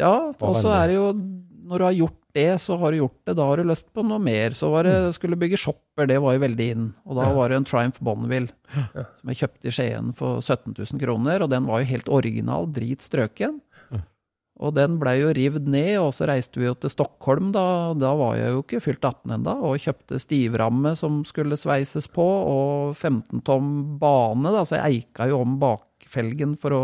[0.00, 1.12] Ja, og så er det jo
[1.70, 3.34] Når du har gjort det, så har du gjort det.
[3.38, 4.50] Da har du lyst på noe mer.
[4.58, 5.12] Så var det Mm.
[5.14, 6.94] skulle bygge shopper, det var jo veldig inn.
[7.06, 8.48] Og da var det en Triumph Bonneville
[9.20, 12.66] som jeg kjøpte i Skien for 17 000 kroner, og den var jo helt original,
[12.66, 13.60] drit strøken.
[14.60, 17.64] Og den blei jo rivd ned, og så reiste vi jo til Stockholm, da.
[17.96, 22.26] Da var jeg jo ikke fylt 18 enda, og kjøpte stivramme som skulle sveises på,
[22.26, 23.70] og 15 tom
[24.02, 26.82] bane, da, så jeg eika jo om bakfelgen for å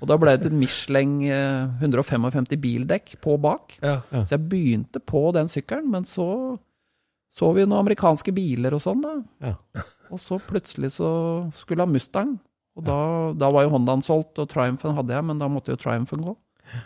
[0.00, 3.74] Og da ble det et Michelin eh, 155 bildekk på bak.
[3.84, 3.98] Ja.
[4.24, 6.56] Så jeg begynte på den sykkelen, men så
[7.36, 9.12] så vi noen amerikanske biler og sånn, da.
[9.44, 9.82] Ja.
[10.08, 11.08] Og så plutselig så
[11.58, 12.38] skulle ha Mustang.
[12.76, 12.96] Og da,
[13.36, 16.32] da var jo Hondaen solgt, og Triumphen hadde jeg, men da måtte jo Triumphen gå.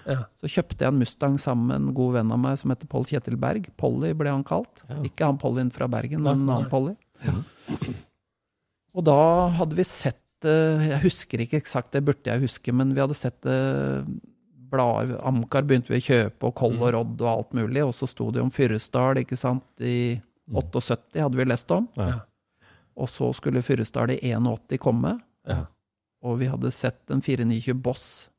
[0.04, 0.22] Ja.
[0.40, 3.06] Så kjøpte jeg en Mustang sammen med en god venn av meg som heter Pål
[3.10, 3.70] Kjetil Berg.
[3.80, 4.82] Polly ble han kalt.
[4.88, 4.98] Ja.
[5.06, 6.96] Ikke han Pollyen fra Bergen, men en annen Polly.
[8.96, 9.20] Og da
[9.54, 13.16] hadde vi sett eh, Jeg husker ikke eksakt, det burde jeg huske, men vi hadde
[13.18, 14.02] sett eh,
[14.70, 17.82] blader Amcar begynte vi å kjøpe, og Koll og Rodd og alt mulig.
[17.86, 19.66] Og så sto det om Fyresdal, ikke sant.
[19.82, 21.88] I 78 hadde vi lest om.
[21.98, 22.22] Ja.
[23.00, 25.16] Og så skulle Fyresdal i 81 komme.
[25.48, 25.64] Ja.
[26.26, 28.29] Og vi hadde sett en 429 Boss.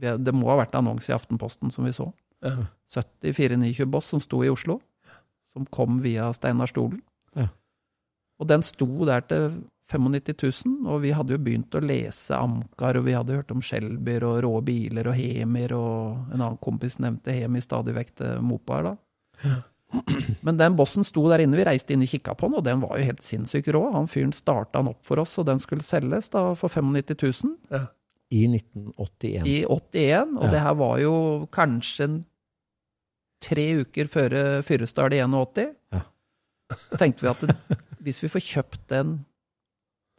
[0.00, 2.10] Det må ha vært annonse i Aftenposten som vi så.
[2.44, 2.66] Ja.
[2.92, 4.80] 70 429 Boss som sto i Oslo.
[5.52, 7.00] Som kom via Steinar Stolen.
[7.36, 7.48] Ja.
[8.40, 10.34] Og den sto der til 95
[10.66, 14.26] 000, og vi hadde jo begynt å lese Amcar, og vi hadde hørt om Skjelbyer
[14.26, 18.90] og rå biler og Hemier, og en annen kompis nevnte Hemi stadig vekk til Mopaer,
[18.90, 19.54] da.
[20.42, 22.82] Men den bossen sto der inne, vi reiste inn og kikka på den, og den
[22.82, 23.84] var jo helt sinnssykt rå.
[23.94, 27.14] Han fyren starta den opp for oss, og den skulle selges da for 95
[27.46, 27.86] 000
[28.34, 29.46] I 1981.
[29.46, 30.50] i 81, og Ja.
[30.50, 31.14] det her var jo
[31.52, 32.24] kanskje
[33.44, 35.74] tre uker før Fyresdal i 81.
[35.92, 36.00] Ja.
[36.90, 37.56] Så tenkte vi at det,
[38.02, 39.12] hvis vi får kjøpt den,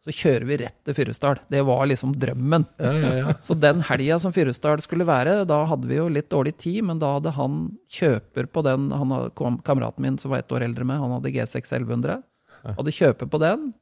[0.08, 1.42] så kjører vi rett til Fyresdal.
[1.52, 2.64] Det var liksom drømmen.
[2.80, 3.34] Ja, ja, ja.
[3.44, 7.00] Så den helga som Fyresdal skulle være, da hadde vi jo litt dårlig tid, men
[7.00, 10.64] da hadde han kjøper på den han hadde, kom- Kameraten min som var ett år
[10.64, 12.24] eldre med, han hadde G6 1100.
[12.64, 13.74] Hadde kjøper på den.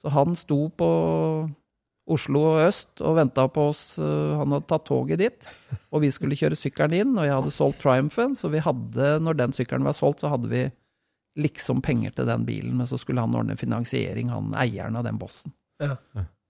[0.00, 1.50] Så han sto på
[2.04, 3.98] Oslo øst og venta på oss.
[3.98, 5.46] øh, Han hadde tatt toget dit,
[5.90, 7.14] og vi skulle kjøre sykkelen inn.
[7.16, 10.50] Og jeg hadde solgt Triumphen, så vi hadde, når den sykkelen var solgt, så hadde
[10.52, 10.66] vi
[11.40, 15.18] liksom penger til den bilen, men så skulle han ordne finansiering, han eieren av den
[15.18, 15.54] bossen.
[15.82, 15.96] Ja.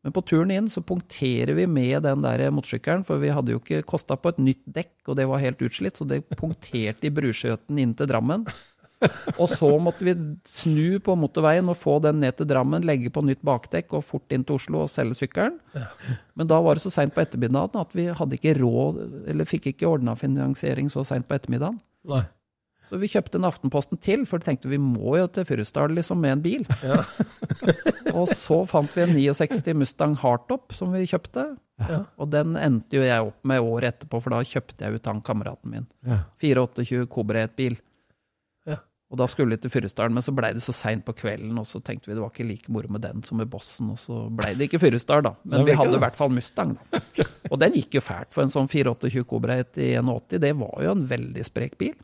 [0.04, 3.62] Men på turen inn så punkterer vi med den der motorsykkelen, for vi hadde jo
[3.62, 7.14] ikke kosta på et nytt dekk, og det var helt utslitt, så det punkterte i
[7.14, 8.44] bruskjøten inn til Drammen.
[9.40, 10.14] Og så måtte vi
[10.48, 14.34] snu på motorveien og få den ned til Drammen, legge på nytt bakdekk og fort
[14.34, 15.58] inn til Oslo og selge sykkelen.
[16.34, 19.72] Men da var det så seint på ettermiddagen at vi hadde ikke råd, eller fikk
[19.72, 21.80] ikke ordna finansiering så seint på ettermiddagen.
[22.10, 22.24] Nei.
[22.90, 26.20] Så vi kjøpte en Aftenposten til, for vi tenkte vi må jo til Fyresdal liksom
[26.20, 26.66] med en bil.
[26.84, 27.00] Ja.
[28.18, 31.48] og så fant vi en 69 Mustang Hardtop som vi kjøpte.
[31.80, 32.04] Ja.
[32.20, 35.24] Og den endte jo jeg opp med året etterpå, for da kjøpte jeg ut han
[35.24, 35.88] kameraten min.
[36.06, 36.20] Ja.
[36.44, 37.80] 428 Cobra 1-bil.
[39.14, 41.68] Og da skulle vi til Fyresdal, men så blei det så seint på kvelden, og
[41.70, 44.24] så tenkte vi det var ikke like moro med den som med Bossen, og så
[44.35, 45.31] blei det ikke Fyresdal, da.
[45.46, 47.03] Men vi hadde i hvert fall Mustang, da.
[47.53, 50.40] Og den gikk jo fælt for en sånn 428 Cobra 1 i 81.
[50.42, 51.94] Det var jo en veldig sprek bil.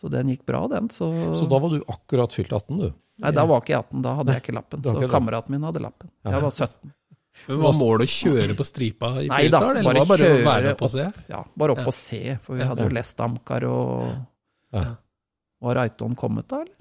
[0.00, 0.88] Så den gikk bra, den.
[0.88, 2.88] Så, Så da var du akkurat fylt 18, du?
[3.20, 4.86] Nei, da var ikke jeg 18, da hadde jeg ikke lappen.
[4.86, 6.08] Så kameraten min hadde lappen.
[6.24, 6.94] Jeg var 17.
[7.50, 10.40] Men Var målet å kjøre på stripa i Nei Fyresdal, eller var det bare å
[10.48, 11.04] være opp og se?
[11.30, 14.08] Ja, bare opp og se, for vi hadde jo lest Amcar og
[14.72, 14.82] Ja.
[15.60, 16.76] Var Reiton kommet da, eller?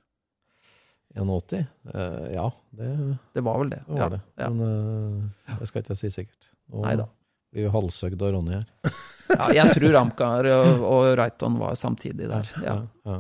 [1.20, 1.66] 81?
[1.96, 3.82] Uh, ja, det, Det var vel det.
[3.88, 4.20] det var det.
[4.38, 4.50] Ja.
[4.50, 6.52] Men uh, det skal ikke jeg si sikkert.
[6.70, 7.08] Nå Neida.
[7.52, 8.70] blir vi halshøgd av Ronny her.
[9.40, 12.54] ja, jeg tror Amcar og, og Reiton var samtidig der.
[12.64, 12.78] Ja.
[13.10, 13.20] Ja.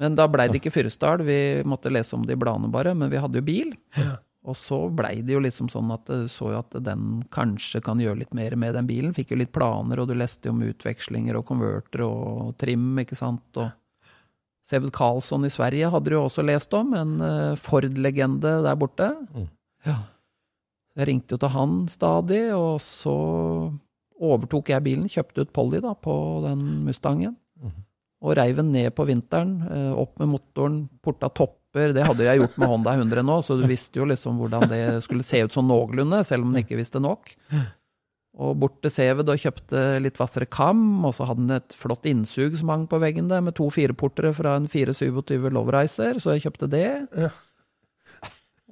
[0.00, 3.12] Men da blei det ikke Fyresdal, vi måtte lese om det i bladene bare, men
[3.12, 3.74] vi hadde jo bil.
[4.42, 8.00] Og så blei det jo liksom sånn at du så jo at den kanskje kan
[8.02, 9.12] gjøre litt mer med den bilen.
[9.14, 13.18] Fikk jo litt planer, og du leste jo om utvekslinger og konverter og trim, ikke
[13.18, 13.44] sant.
[13.62, 13.68] Og
[14.68, 19.10] Seved Karlsson i Sverige hadde du også lest om, en eh, Ford-legende der borte.
[19.34, 19.48] Mm.
[19.88, 19.96] Ja.
[20.98, 23.14] Jeg ringte jo til han stadig, og så
[24.22, 27.34] overtok jeg bilen, kjøpte ut Polly da, på den Mustangen.
[27.58, 27.74] Mm.
[28.22, 31.94] Og reiv den ned på vinteren, eh, opp med motoren, porta topper.
[31.96, 34.82] Det hadde jeg gjort med Honda 100 nå, så du visste jo liksom hvordan det
[35.02, 37.34] skulle se ut sånn noenlunde, selv om den ikke visste nok.
[38.40, 42.06] Og bort til Seved og kjøpte litt hvassere kam, og så hadde den et flott
[42.08, 46.46] innsug som hang på veggen der, med to fireportere fra en 427 Loverizer, så jeg
[46.46, 46.86] kjøpte det.
[47.12, 47.28] Ja.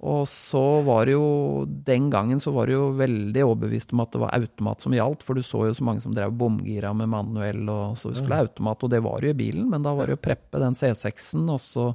[0.00, 4.14] Og så var det jo Den gangen så var det jo veldig overbevist om at
[4.14, 7.12] det var automat som gjaldt, for du så jo så mange som drev bomgira med
[7.12, 10.08] manuell, og så skulle ha automat, og det var jo i bilen, men da var
[10.08, 11.90] det jo preppe den C6-en, og så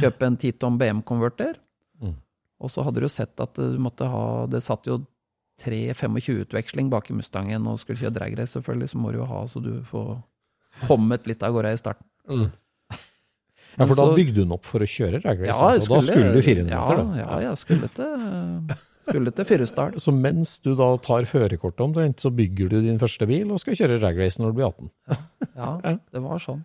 [0.00, 1.54] kjøpe en 10 tom BM-konverter.
[2.02, 2.16] Mm.
[2.58, 4.98] Og så hadde du jo sett at du måtte ha Det satt jo
[5.62, 9.62] 3-25-utveksling bak i Mustangen, og skulle kjøre dragrace, selvfølgelig, så må du jo ha så
[9.62, 10.16] du får
[10.88, 12.06] kommet litt av gårde i starten.
[12.30, 12.50] Mm.
[13.74, 15.96] Ja, for da bygde hun opp for å kjøre drag race, Ja, altså.
[15.96, 17.16] da skulle du 400 meter, da.
[17.18, 19.96] Ja, jeg skulle til, Skulle til Fyresdal.
[19.98, 23.74] Så mens du da tar førerkortet omtrent, så bygger du din første bil og skal
[23.80, 24.92] kjøre dragrace når du blir 18.
[25.58, 25.72] Ja,
[26.14, 26.62] det var sånn.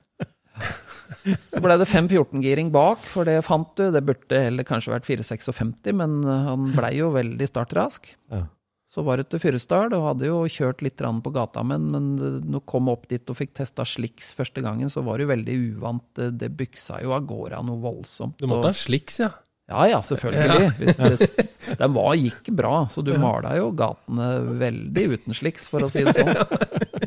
[1.50, 3.88] Så ble det 514-giring bak, for det fant du.
[3.96, 8.14] Det burde heller kanskje vært 456, men han blei jo veldig startrask.
[8.30, 8.44] Ja.
[8.90, 12.56] Så var det til Fyresdal, og hadde jo kjørt litt på gata, men, men når
[12.58, 15.58] du kom opp dit og fikk testa sliks første gangen, så var det jo veldig
[15.76, 16.08] uvant.
[16.18, 18.40] Det, byksa jo av gårde noe voldsomt.
[18.42, 19.30] Du måtte ha sliks, ja.
[19.70, 20.72] Ja ja, selvfølgelig.
[20.80, 21.46] Hvis det,
[21.78, 26.02] den var, gikk bra, så du mala jo gatene veldig uten sliks, for å si
[26.08, 26.34] det sånn.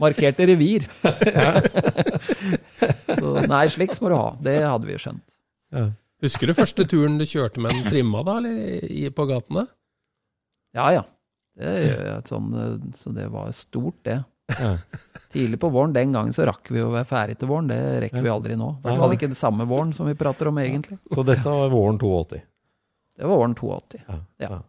[0.03, 0.87] Markerte revir.
[3.19, 4.29] så nei, sliks må du ha.
[4.39, 5.27] Det hadde vi skjønt.
[6.23, 9.67] Husker du første turen du kjørte med en trimma, da, eller i, på gatene?
[10.79, 11.03] Ja ja.
[11.59, 14.19] Det gjør jeg sånn, eh, så det var stort, det.
[14.53, 14.73] Ja.
[15.33, 15.95] Tidlig på våren.
[15.97, 17.71] Den gangen så rakk vi å være ferdig til våren.
[17.73, 18.75] Det rekker vi aldri nå.
[18.81, 20.99] I hvert fall ikke det samme våren som vi prater om, egentlig.
[21.13, 22.43] Så dette var våren 82.
[23.17, 24.05] Det var våren 82.
[24.09, 24.21] Ja.
[24.43, 24.61] Ja.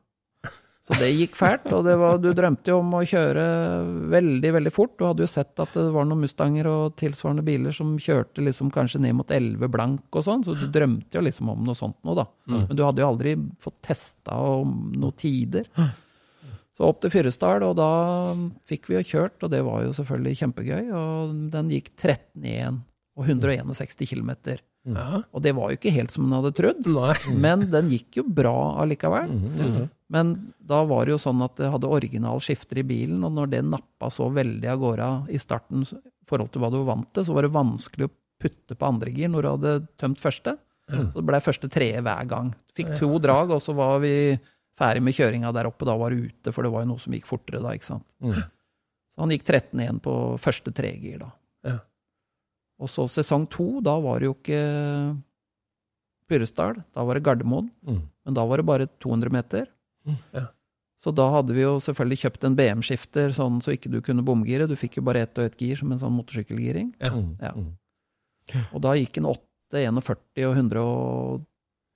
[0.83, 3.43] Så det gikk fælt, og det var, du drømte jo om å kjøre
[4.11, 4.97] veldig, veldig fort.
[4.99, 8.67] Du hadde jo sett at det var noen Mustanger og tilsvarende biler som kjørte liksom
[8.75, 11.95] kanskje ned mot 11 blank og sånn, så du drømte jo liksom om noe sånt
[12.03, 12.25] noe, da.
[12.51, 15.69] Men du hadde jo aldri fått testa om noen tider.
[16.73, 17.89] Så opp til Fyresdal, og da
[18.69, 20.86] fikk vi jo kjørt, og det var jo selvfølgelig kjempegøy.
[20.97, 22.79] Og den gikk 13,1
[23.13, 24.31] og 161 km.
[24.89, 25.21] Ja.
[25.31, 26.88] Og det var jo ikke helt som en hadde trodd.
[26.89, 27.13] Nei.
[27.39, 29.38] Men den gikk jo bra allikevel.
[30.13, 33.53] Men da var det jo sånn at det hadde original skifter i bilen, og når
[33.53, 37.09] det nappa så veldig av gårde i starten i forhold til hva du var vant
[37.13, 40.57] til, så var det vanskelig å putte på andre gir når du hadde tømt første.
[40.89, 42.49] Så det ble første treet hver gang.
[42.75, 44.36] Fikk to drag, og så var vi
[44.79, 45.88] ferdig med kjøringa der oppe.
[45.88, 48.07] Da var det ute, for det var jo noe som gikk fortere da, ikke sant.
[49.13, 51.29] Så han gikk 13-1 på første tregir da.
[51.69, 51.77] Ja.
[52.81, 54.63] Og så sesong to, da var det jo ikke
[56.31, 57.69] Fyresdal, da var det Gardermoen.
[57.86, 58.01] Mm.
[58.25, 59.67] Men da var det bare 200 meter.
[60.33, 60.47] Ja.
[61.03, 64.69] Så da hadde vi jo selvfølgelig kjøpt en BM-skifter, sånn så ikke du kunne bomgire.
[64.71, 66.93] Du fikk jo bare ett og ett gir som en sånn motorsykkelgiring.
[67.03, 67.12] Ja.
[67.12, 67.33] Mm.
[67.43, 67.51] Ja.
[67.59, 68.63] Mm.
[68.71, 69.43] Og da gikk den 8,
[69.83, 70.55] 41 og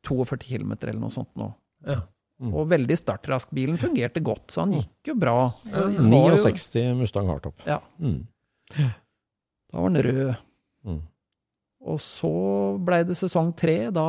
[0.04, 1.50] 142 km eller noe sånt nå.
[1.88, 2.02] Ja.
[2.40, 2.52] Mm.
[2.54, 3.50] Og veldig startrask.
[3.58, 5.38] Bilen fungerte godt, så han gikk jo bra.
[5.74, 6.04] Var jo-
[6.38, 7.56] 69 Mustang Hardtop.
[7.66, 8.28] Ja, Mm.
[8.78, 10.36] da var den rød.
[10.86, 11.02] Mm.
[11.88, 12.30] Og så
[12.84, 13.90] blei det sesong tre.
[13.92, 14.06] Da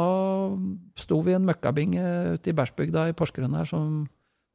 [0.97, 4.09] sto vi i en møkkabinge ute i Bærsbygda i Porsgrunn her som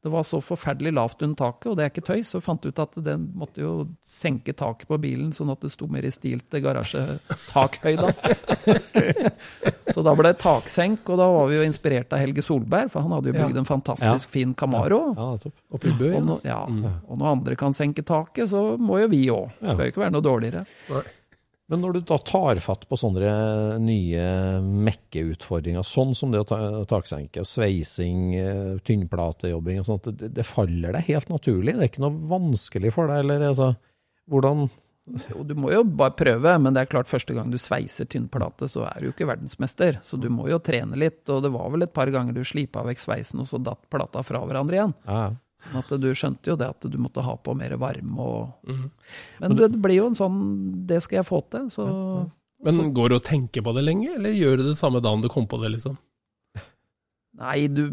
[0.04, 2.34] det var så forferdelig lavt under taket, og det er ikke tøys.
[2.34, 3.72] Så fant jeg ut at den måtte jo
[4.04, 8.10] senke taket på bilen, sånn at det sto mer i stil til garasjetakhøyda.
[9.96, 13.08] så da ble det taksenk, og da var vi jo inspirert av Helge Solberg, for
[13.08, 15.02] han hadde jo bygd en fantastisk fin Camaro.
[15.16, 15.56] Ja, nettopp.
[15.80, 16.60] Oppe i Bø, Og, ja.
[16.68, 16.96] no, ja.
[17.08, 19.56] og når andre kan senke taket, så må jo vi òg.
[19.64, 20.68] Skal jo ikke være noe dårligere.
[21.72, 23.30] Men når du da tar fatt på sånne
[23.80, 24.24] nye
[24.62, 26.60] mekkeutfordringer, sånn som det å ta
[26.92, 31.78] taksenke, og sveising, eh, tynnplatejobbing og sånt, det, det faller deg helt naturlig?
[31.78, 33.74] Det er ikke noe vanskelig for deg, eller altså,
[34.32, 34.68] hvordan
[35.04, 38.70] Jo, du må jo bare prøve, men det er klart første gang du sveiser tynnplate,
[38.72, 39.98] så er du jo ikke verdensmester.
[40.00, 42.86] Så du må jo trene litt, og det var vel et par ganger du slipa
[42.88, 44.96] vekk sveisen, og så datt plata fra hverandre igjen.
[45.04, 45.26] Ja,
[45.64, 48.74] Sånn at du skjønte jo det at du måtte ha på mer varme og
[49.40, 50.40] Men det blir jo en sånn
[50.90, 51.86] Det skal jeg få til, så
[52.64, 55.30] Men går du og tenker på det lenge, eller gjør du det samme dagen du
[55.32, 55.98] kom på det, liksom?
[57.40, 57.88] Nei, du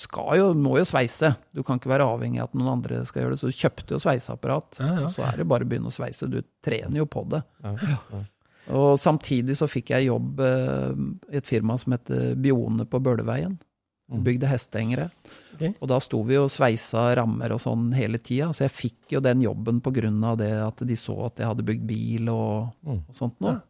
[0.00, 1.34] skal jo, må jo sveise.
[1.54, 3.40] Du kan ikke være avhengig av at noen andre skal gjøre det.
[3.42, 4.80] Så du kjøpte jo sveiseapparat.
[4.80, 5.06] Ja, ja.
[5.06, 6.28] Og så er det bare å begynne å sveise.
[6.30, 7.42] Du trener jo på det.
[7.62, 8.22] ja, ja.
[8.70, 10.92] Og samtidig så fikk jeg jobb eh,
[11.32, 13.56] i et firma som heter Bione på Bøleveien.
[14.10, 15.10] Bygde hestehengere.
[15.54, 15.74] Okay.
[15.80, 18.48] Og da sto vi og sveisa rammer og sånn hele tida.
[18.56, 19.80] Så jeg fikk jo den jobben
[20.24, 23.02] av det at de så at jeg hadde bygd bil og, Mm.
[23.08, 23.60] og sånt noe.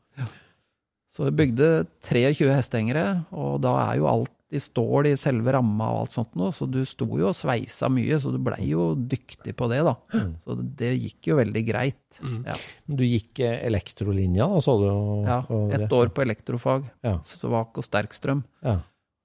[1.12, 5.88] Så jeg bygde 23 hestehengere, og da er jo alt i stål i selve ramma
[5.92, 8.94] og alt sånt noe, så du sto jo og sveisa mye, så du blei jo
[8.96, 9.94] dyktig på det, da.
[10.42, 12.18] Så det gikk jo veldig greit.
[12.22, 12.56] Ja.
[12.86, 14.88] Men Du gikk eh, elektrolinja, da, så du?
[15.28, 15.38] ja,
[15.70, 16.88] et ett år på elektrofag.
[17.06, 17.18] Ja.
[17.26, 18.42] Svak og sterk strøm.
[18.62, 18.80] Ja.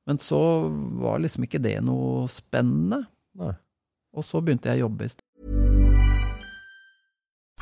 [0.07, 0.69] Men så
[1.01, 3.05] var liksom ikke det noe spennende.
[3.39, 3.53] Nei.
[4.15, 5.23] Og så begynte jeg å jobbe i stedet.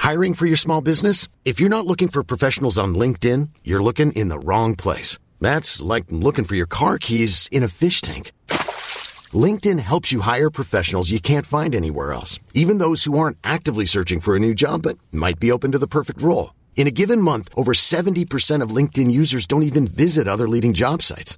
[0.03, 1.29] Hiring for your small business?
[1.45, 5.17] If you're not looking for professionals on LinkedIn, you're looking in the wrong place.
[5.39, 8.33] That's like looking for your car keys in a fish tank.
[9.33, 13.85] LinkedIn helps you hire professionals you can't find anywhere else, even those who aren't actively
[13.85, 16.53] searching for a new job but might be open to the perfect role.
[16.75, 21.01] In a given month, over 70% of LinkedIn users don't even visit other leading job
[21.01, 21.37] sites.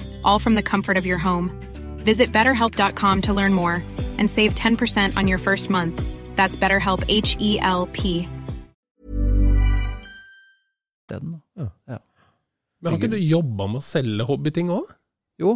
[0.23, 1.51] all from the comfort of your home.
[2.03, 3.83] Visit betterhelp.com to learn more
[4.17, 6.01] and save 10% on your first month.
[6.35, 8.27] That's BetterHelp H E L P.
[11.09, 11.41] Den.
[12.81, 14.89] Men har ikke du jobba med å selge hobbyting òg?
[15.41, 15.55] Jo,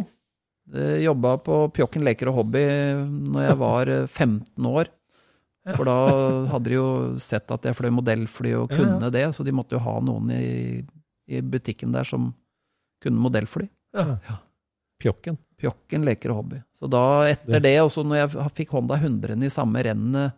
[1.02, 2.62] jobba på Pjokken leker og hobby
[3.32, 4.92] når jeg var eh, 15 år.
[5.66, 5.96] For da
[6.52, 6.88] hadde de jo
[7.18, 10.30] sett at jeg fløy modellfly og Ja, kunne det, så de måtte jo ha noen
[10.30, 10.84] i,
[11.26, 12.28] i butikken der som
[13.02, 13.66] kunne modellfly.
[13.96, 14.38] Ja.
[15.02, 15.36] Pjokken.
[15.60, 16.62] Pjokken leker og hobby.
[16.76, 20.36] Så da, etter det, og så når jeg fikk Honda 100 i samme rennet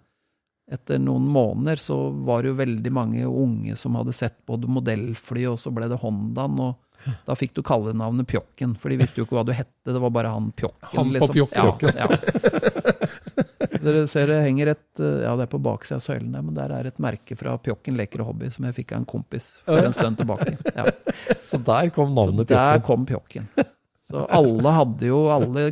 [0.70, 1.96] etter noen måneder, så
[2.26, 5.98] var det jo veldig mange unge som hadde sett både modellfly, og så ble det
[6.02, 9.88] Hondaen, og da fikk du kallenavnet Pjokken, for de visste jo ikke hva du hette,
[9.88, 11.14] det var bare han Pjokken.
[11.14, 11.24] liksom.
[11.24, 11.88] Han på Pjokken.
[11.96, 12.08] Ja, ja.
[13.78, 16.74] Dere ser det henger et, ja det er på baksida av søylen der, men der
[16.74, 19.80] er et merke fra Pjokken leker og hobby som jeg fikk av en kompis for
[19.80, 20.56] en stund tilbake.
[20.74, 20.88] Ja.
[21.48, 22.58] Så der kom navnet Pjokken?
[22.58, 23.48] Så der kom Pjokken.
[24.08, 25.66] Så alle hadde jo, alle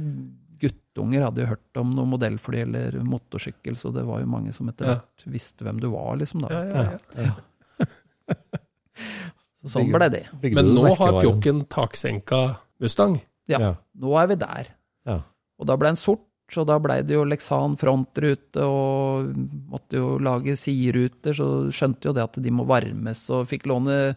[0.61, 4.69] guttunger hadde jo hørt om noe modellfly eller motorsykkel, så det var jo mange som
[4.73, 4.95] etter Ja.
[5.01, 6.45] hvert visste hvem du var, liksom.
[6.45, 6.49] da.
[6.53, 6.85] Ja,
[7.17, 7.87] ja, ja.
[9.61, 10.23] Så sånn ble det.
[10.41, 11.19] Bygde Men nå har?
[11.23, 12.41] Pjokken taksenka
[12.83, 13.19] Mustang.
[13.49, 13.73] Ja, Ja.
[13.99, 14.67] nå er vi der.
[15.07, 15.21] Ja.
[15.59, 16.23] Og da ble den sort,
[16.53, 19.33] så da ble det jo Lexan frontrute, og
[19.73, 24.17] måtte jo lage sideruter, så skjønte jo det at de må varmes, og fikk låne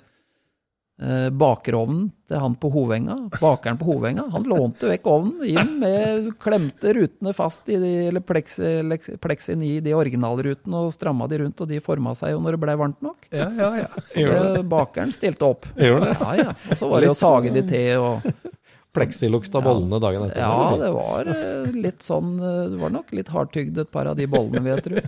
[1.32, 3.16] bakerovnen til han på Hovenga.
[3.40, 8.20] Bakeren på Hovenga, han lånte vekk ovnen inn med klemte rutene fast i de, eller
[8.26, 12.58] plexi, lex- i de originalrutene, og stramma de rundt, og de forma seg jo når
[12.58, 13.30] det ble varmt nok.
[13.32, 13.90] Ja, ja, ja.
[14.12, 15.72] Så det, bakeren stilte opp.
[15.80, 16.18] Gjorde det?
[16.20, 16.54] Ja, ja.
[16.70, 18.48] Og så var det jo å sage de til, og
[18.90, 20.40] Pleksilukt av bollene dagen etter.
[20.42, 24.16] ja, det var eh, litt sånn eh, Det var nok litt hardtygd et par av
[24.18, 25.04] de bollene, vil jeg tro.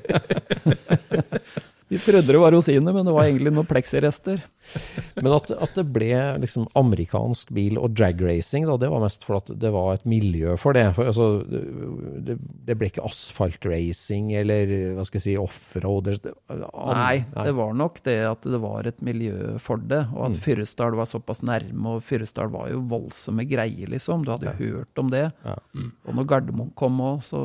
[2.01, 4.39] De trodde det var rosiner, men det var egentlig noen pleksirester.
[5.21, 6.09] Men at, at det ble
[6.41, 10.55] liksom amerikansk bil og dragracing, da, det var mest for at det var et miljø
[10.57, 10.87] for det.
[10.97, 11.27] For, altså,
[12.25, 12.37] det,
[12.67, 16.09] det ble ikke asfaltracing eller hva skal jeg si, offroad.
[16.11, 20.37] det- Nei, det var nok det at det var et miljø for det, og at
[20.41, 24.25] Fyresdal var såpass nærme, og Fyresdal var jo voldsomme greier, liksom.
[24.25, 25.27] Du hadde jo hørt om det.
[25.45, 25.57] Ja.
[26.07, 27.41] Og når Gardermoen kom òg, så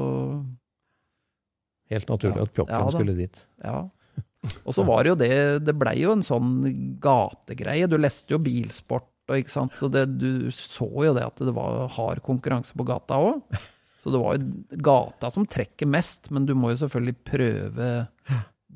[1.86, 2.42] Helt naturlig Ja.
[2.42, 3.36] at Pjokken Ja, skulle dit.
[3.62, 3.84] Ja.
[4.64, 5.36] Og så var det jo det
[5.66, 6.51] Det blei jo en sånn
[7.03, 7.88] gategreie.
[7.90, 9.76] Du leste jo bilsport, og ikke sant.
[9.78, 13.59] Så det, du så jo det at det var hard konkurranse på gata òg.
[14.03, 17.88] Så det var jo gata som trekker mest, men du må jo selvfølgelig prøve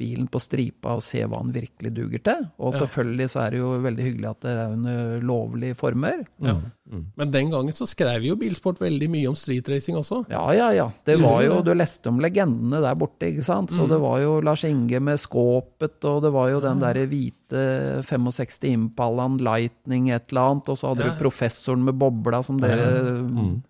[0.01, 2.47] bilen på stripa og se hva den virkelig duger til.
[2.59, 6.23] Og selvfølgelig så er det jo veldig hyggelig at det er under lovlige former.
[6.41, 6.57] Ja.
[6.91, 10.25] Men den gangen så skrev jo Bilsport veldig mye om streetracing også.
[10.33, 10.89] Ja, ja, ja.
[11.07, 13.71] Det var jo, du leste om legendene der borte, ikke sant.
[13.77, 17.67] Så det var jo Lars Inge med skåpet, og det var jo den derre hvite
[18.09, 21.13] 65 Impalaen, Lightning et eller annet, og så hadde Ja.
[21.15, 23.61] du professoren med bobla som dere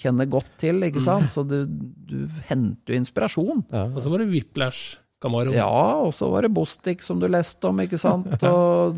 [0.00, 1.28] kjenner godt til, ikke sant.
[1.32, 3.64] Så du, du henter jo inspirasjon.
[3.72, 5.52] Og så var det Whiplash Camaro.
[5.56, 5.68] Ja,
[6.06, 8.30] og så var det Bostik som du leste om, ikke sant.
[8.46, 8.96] Og,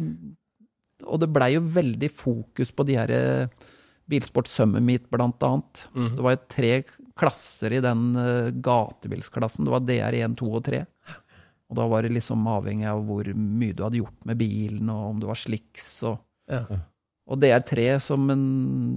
[1.09, 3.69] og det blei jo veldig fokus på de her eh,
[4.11, 5.85] Bilsport Summer Meet, blant annet.
[6.17, 6.73] Det var tre
[7.19, 9.67] klasser i den eh, gatebilsklassen.
[9.69, 10.83] Det var DR1, 2 og 3.
[11.69, 15.11] Og da var det liksom avhengig av hvor mye du hadde gjort med bilen, og
[15.11, 16.19] om det var slicks og
[16.49, 16.63] Ja.
[17.29, 18.45] Og DR3, som en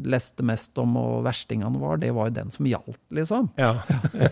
[0.08, 3.50] leste mest om, og verstingene var, det var jo den som gjaldt, liksom.
[3.60, 3.74] Ja.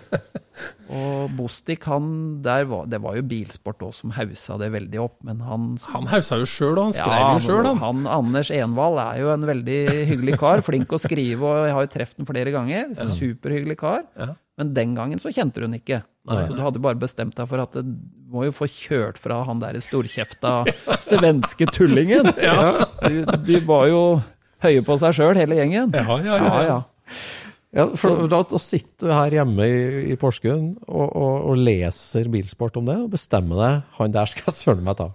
[0.89, 2.07] Og Bostik, han,
[2.43, 6.09] der var, det var jo bilsport òg som haussa det veldig opp, men han Han
[6.11, 7.79] haussa jo sjøl, og han skrev Ja, jo sjøl, han.
[7.83, 9.79] han Anders Envald er jo en veldig
[10.09, 10.63] hyggelig kar.
[10.65, 12.95] Flink å skrive, og jeg har jo truffet ham flere ganger.
[13.15, 14.03] Superhyggelig kar.
[14.19, 14.31] Ja.
[14.59, 16.01] Men den gangen så kjente du han ikke.
[16.27, 17.85] Så du hadde bare bestemt deg for at det
[18.29, 20.61] må jo få kjørt fra han der storkjefta
[21.01, 22.29] svenske tullingen.
[23.03, 24.01] De, de var jo
[24.63, 25.93] høye på seg sjøl, hele gjengen.
[25.95, 26.47] Ja, ja, ja.
[26.47, 26.79] ja, ja.
[27.69, 32.25] Ja, for da, da sitter du her hjemme i, i Porsgrunn og, og, og leser
[32.33, 35.11] bilsport om det, og bestemmer deg han der skal jeg søren meg ta.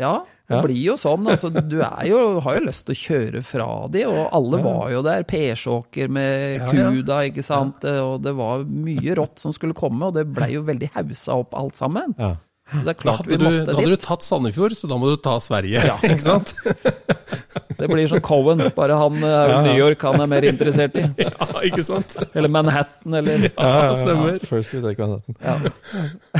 [0.00, 0.14] Ja,
[0.46, 0.62] det Ja.
[0.62, 1.26] blir jo sånn.
[1.26, 1.76] Altså, du
[2.06, 5.24] jo, har jo lyst til å kjøre fra de, og alle var jo der.
[5.26, 6.90] Persåker med Ja, ja.
[6.90, 7.84] Kuda, ikke sant.
[7.84, 11.54] Og det var mye rått som skulle komme, og det blei jo veldig hausa opp
[11.58, 12.14] alt sammen.
[12.18, 12.36] Ja.
[12.82, 15.82] Det Da hadde, du, da hadde du tatt Sandefjord, så da må du ta Sverige.
[16.02, 16.54] ikke sant?
[17.76, 21.02] Det blir som Cohen, bare han er jo New York han er mer interessert i.
[21.26, 22.16] Ja, ikke sant?
[22.34, 24.38] Eller Manhattan, eller Ja, stemmer.
[24.48, 25.36] First you take Manhattan.
[25.44, 25.58] Ja,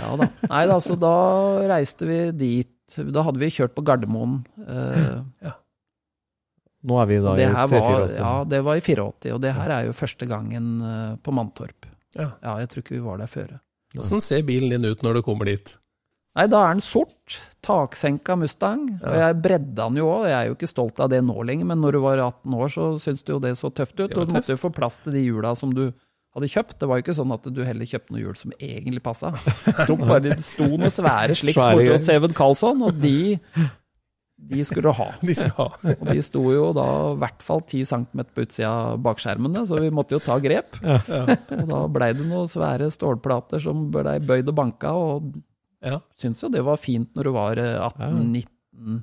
[0.01, 0.29] ja da.
[0.49, 1.13] Nei da, så da
[1.69, 2.73] reiste vi dit.
[2.95, 4.41] Da hadde vi kjørt på Gardermoen.
[4.62, 5.53] Eh,
[6.87, 8.18] Nå er vi da i her var, 384.
[8.20, 11.89] ja, det var i 84, og det her er jo første gangen eh, på Mantorp.
[12.14, 12.30] Ja.
[12.45, 13.57] Ja, jeg tror ikke vi var der før.
[13.97, 15.74] Åssen ser bilen din ut når du kommer dit?
[16.37, 17.39] Nei, da er den sort.
[17.64, 18.84] Taksenka Mustang.
[19.01, 20.26] Og jeg bredda den jo òg.
[20.28, 22.72] Jeg er jo ikke stolt av det nå lenger, men når du var 18 år,
[22.74, 24.12] så syntes du jo det så tøft ut.
[24.12, 25.87] Og du måtte jo få plass til de hjula som du
[26.37, 26.76] hadde kjøpt.
[26.80, 29.32] Det var jo ikke sånn at du heller kjøpte noe hjul som egentlig passa.
[30.26, 33.14] Det sto noen svære sliks borte hos Even Karlsson, og de,
[34.53, 35.09] de skulle ha.
[35.26, 35.66] De ha.
[35.97, 39.80] Og de sto jo da i hvert fall 10 cm på utsida av bakskjermene, så
[39.80, 40.76] vi måtte jo ta grep.
[40.84, 45.34] Og da blei det noen svære stålplater som blei bøyd og banka, og
[45.87, 45.99] Ja.
[46.18, 49.03] syntes jo det var fint når du var eh, 18-19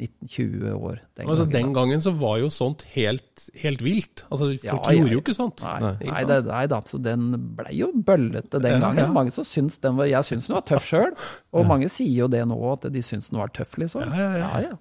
[0.00, 0.96] 19-20 år.
[1.14, 4.24] Den Altså, gangen, den gangen så var jo sånt helt, helt vilt.
[4.30, 5.62] Altså, folk Ja, ja, gjorde jo ikke sånt.
[5.62, 6.24] Nei, Nei.
[6.48, 9.04] nei, da, så den blei jo bøllete den gangen.
[9.04, 9.12] ja.
[9.14, 11.14] Mange som syns den var, Jeg syns den var tøff sjøl,
[11.54, 14.02] og mange sier jo det nå, at de syns den var tøff, liksom.
[14.10, 14.74] Ja, ja, ja.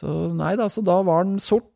[0.00, 1.66] Så nei da, så da var den sort,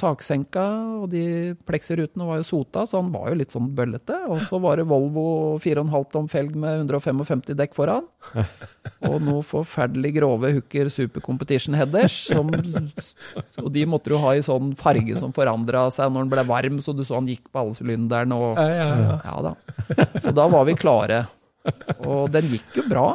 [0.00, 0.62] taksenka,
[1.00, 4.18] og de plekserutene var jo sota, så han var jo litt sånn bøllete.
[4.28, 5.24] Og så var det Volvo
[5.64, 8.04] 4,5 tom felg med 155 dekk foran.
[9.08, 12.18] Og noe forferdelig grove Hooker Super Competition headers.
[12.28, 16.44] Som, og de måtte du ha i sånn farge som forandra seg når den ble
[16.52, 18.36] varm, så du så han gikk på alle sylinderne.
[18.36, 19.18] Og, Ja, ja, ja.
[19.24, 19.56] ja da.
[20.20, 21.24] Så da var vi klare.
[22.04, 23.08] Og den gikk jo bra.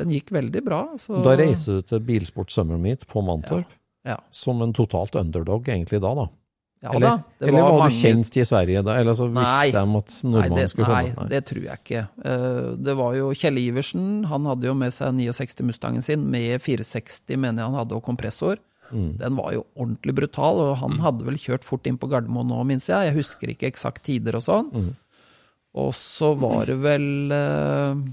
[0.00, 0.80] Den gikk veldig bra.
[1.00, 3.82] Så, Da reiser du til Bilsport Summer Meet på Mantorp, Ja.
[4.30, 6.26] Som en totalt underdog egentlig da, da.
[6.84, 8.94] Ja, eller da, det eller var, mange- du kjent i Sverige da?
[9.00, 11.28] Eller så visste de at Nei, nordmannen det, skulle nei, komme?
[11.32, 12.02] det tror jeg ikke.
[12.30, 16.60] Eh, Det var jo Kjell Iversen, han hadde jo med seg 69 Mustangen sin, med
[16.62, 18.60] 460 mener jeg han hadde, og kompressor.
[18.92, 19.16] Mm.
[19.18, 22.60] Den var jo ordentlig brutal, og han hadde vel kjørt fort inn på Gardermoen nå,
[22.68, 23.08] minnes jeg.
[23.08, 24.68] Jeg husker ikke eksakt tider og sånn.
[24.70, 24.92] Mm.
[25.80, 28.04] Og så var det vel eh,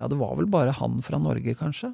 [0.00, 1.92] Ja, det var vel bare han fra Norge, kanskje?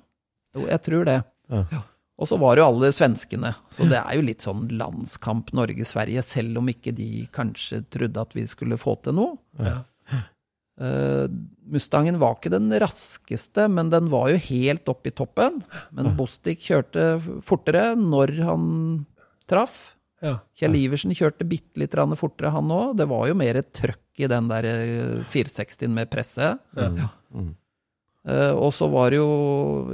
[0.57, 1.19] Jo, jeg tror det.
[1.49, 1.83] Ja.
[2.19, 3.53] Og så var det jo alle svenskene.
[3.71, 8.35] Så det er jo litt sånn landskamp Norge-Sverige, selv om ikke de kanskje trodde at
[8.35, 9.39] vi skulle få til noe.
[9.63, 9.79] Ja.
[10.79, 11.27] Uh,
[11.69, 15.61] Mustangen var ikke den raskeste, men den var jo helt oppe i toppen.
[15.95, 17.07] Men Bostik kjørte
[17.45, 18.67] fortere når han
[19.51, 19.79] traff.
[20.25, 20.39] Ja.
[20.59, 22.97] Kjell Iversen kjørte bitte litt fortere, han òg.
[22.99, 26.57] Det var jo mer trøkk i den der eh, 460 med presse.
[26.75, 26.89] Ja.
[26.89, 27.51] Eh,
[28.29, 29.29] og så var det jo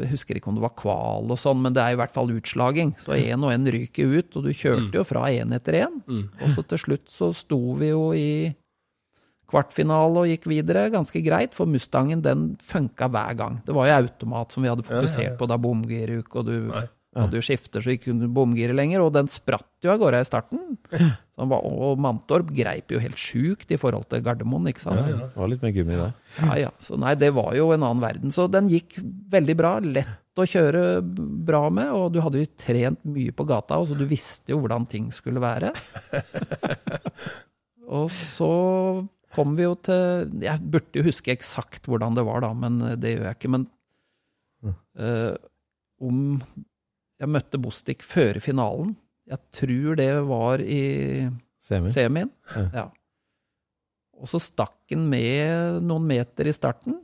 [0.00, 2.32] Jeg husker ikke om det var kval og sånn, men det er i hvert fall
[2.34, 2.94] utslaging.
[3.04, 6.00] Så én og én ryker ut, og du kjørte jo fra én etter én.
[6.08, 6.26] Mm.
[6.40, 8.28] Og så til slutt så sto vi jo i
[9.54, 13.60] kvartfinale og gikk videre ganske greit, for Mustangen den funka hver gang.
[13.66, 16.86] Det var jo automat som vi hadde fokusert på da bomgiruk, og du Nei.
[17.14, 20.26] Hadde jo skifter så ikke kunne bomgire lenger, og den spratt jo av gårde i
[20.28, 20.64] starten.
[21.34, 25.02] Var, og Mantorp greip jo helt sjukt i forhold til Gardermoen, ikke sant.
[25.08, 26.12] Det var litt mer gummi der.
[26.38, 26.74] Ja, ja.
[26.82, 28.34] Så nei, det var jo en annen verden.
[28.34, 28.98] Så den gikk
[29.34, 29.72] veldig bra.
[29.82, 30.84] Lett å kjøre
[31.46, 34.60] bra med, og du hadde jo trent mye på gata, og så du visste jo
[34.62, 35.74] hvordan ting skulle være.
[37.94, 38.46] Og så
[39.36, 43.12] kom vi jo til Jeg burde jo huske eksakt hvordan det var, da, men det
[43.12, 43.50] gjør jeg ikke.
[43.52, 43.66] Men
[44.96, 45.34] eh,
[46.00, 46.38] om
[47.20, 48.96] jeg møtte Bostik før finalen
[49.30, 51.30] Jeg tror det var i
[51.64, 51.88] Semi.
[51.94, 52.30] semien.
[52.54, 52.64] Ja.
[52.74, 52.84] Ja.
[54.20, 56.98] Og så stakk han med noen meter i starten,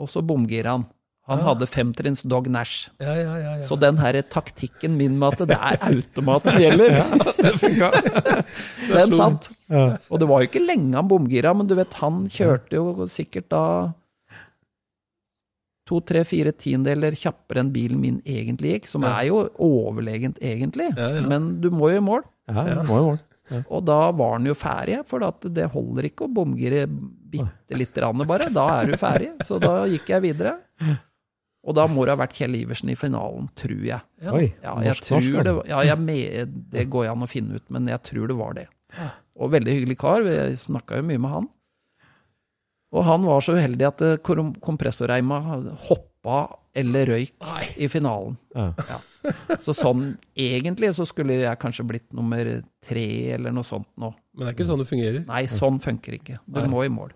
[0.00, 0.86] og så bomgira han.
[1.28, 1.44] Han Ah.
[1.52, 2.88] hadde femtrinns dog Nash.
[2.98, 3.66] Ja, ja, ja, ja.
[3.68, 6.96] Så den her taktikken min med at det er automat som gjelder,
[7.36, 7.52] det
[8.96, 9.50] den satt.
[9.68, 9.84] Ja.
[10.10, 13.50] Og det var jo ikke lenge han bomgira, men du vet, han kjørte jo sikkert
[13.52, 13.62] da
[15.90, 19.16] to, tre, fire tiendedeler kjappere enn bilen min egentlig gikk, som Ja.
[19.18, 21.26] er jo overlegent egentlig, Ja, ja.
[21.26, 22.22] men du må jo i mål.
[22.50, 23.20] Ja, ja, må jo mål.
[23.66, 27.98] Og da var den jo ferdig, for at det holder ikke å bomgire bitte lite
[27.98, 28.46] grann bare.
[28.54, 29.32] Da er du ferdig.
[29.42, 30.52] Så da gikk jeg videre.
[31.66, 34.00] Og da må det ha vært Kjell Iversen i finalen, tror jeg.
[34.30, 35.68] Oi, Ja, jeg norsk, tror norsk, det, altså.
[35.68, 38.68] ja, jeg med, det går an å finne ut, men jeg tror det var det.
[39.36, 41.48] Og veldig hyggelig kar, Vi snakka jo mye med han.
[42.90, 45.38] Og han var så uheldig at eh, kom- kompressorreima
[45.88, 46.40] hoppa
[46.74, 47.46] eller røyk
[47.82, 48.36] i finalen.
[48.54, 48.72] Ja.
[49.64, 50.04] Så sånn
[50.38, 52.46] egentlig så skulle jeg kanskje blitt nummer
[52.86, 53.04] tre
[53.36, 54.10] eller noe sånt nå.
[54.34, 55.24] Men det er ikke sånn det fungerer.
[55.28, 56.38] Nei, sånn funker ikke.
[56.46, 56.68] Du Nei.
[56.72, 57.12] må i mål.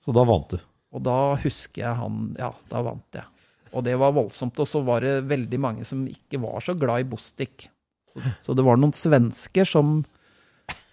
[0.00, 0.58] Så da vant du.
[0.96, 3.26] Og da husker jeg han Ja, da vant jeg.
[3.76, 4.56] Og det var voldsomt.
[4.64, 7.66] Og så var det veldig mange som ikke var så glad i Bostik.
[8.14, 9.98] Så, så det var noen svensker som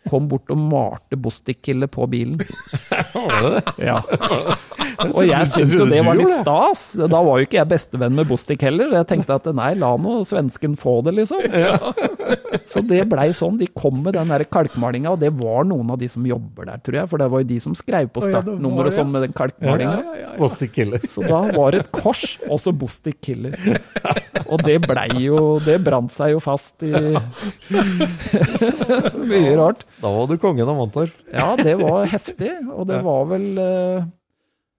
[0.10, 2.40] kom bort og malte Bostik-killet på bilen.
[3.14, 3.88] Var det det?
[3.90, 4.02] Ja.
[5.04, 6.84] Og jeg syntes jo det var litt stas.
[7.00, 9.92] Da var jo ikke jeg bestevenn med Bostik heller, så jeg tenkte at nei, la
[10.00, 11.44] nå svensken få det, liksom.
[12.72, 13.60] Så det blei sånn.
[13.60, 16.80] De kom med den der kalkmalinga, og det var noen av de som jobber der,
[16.84, 17.10] tror jeg.
[17.12, 19.12] For det var jo de som skrev på Å, ja, det var startnummer og sånn
[19.14, 20.00] med den kalkmalinga.
[20.40, 21.02] Bostic Killer.
[21.10, 23.54] Så da var det et kors, og så Bostik Killer.
[24.46, 26.92] Og det blei jo Det brant seg jo fast i
[29.30, 29.86] Mye rart.
[30.02, 31.16] Da var du kongen av Montorf.
[31.34, 34.06] Ja, det var heftig, og det var vel eh,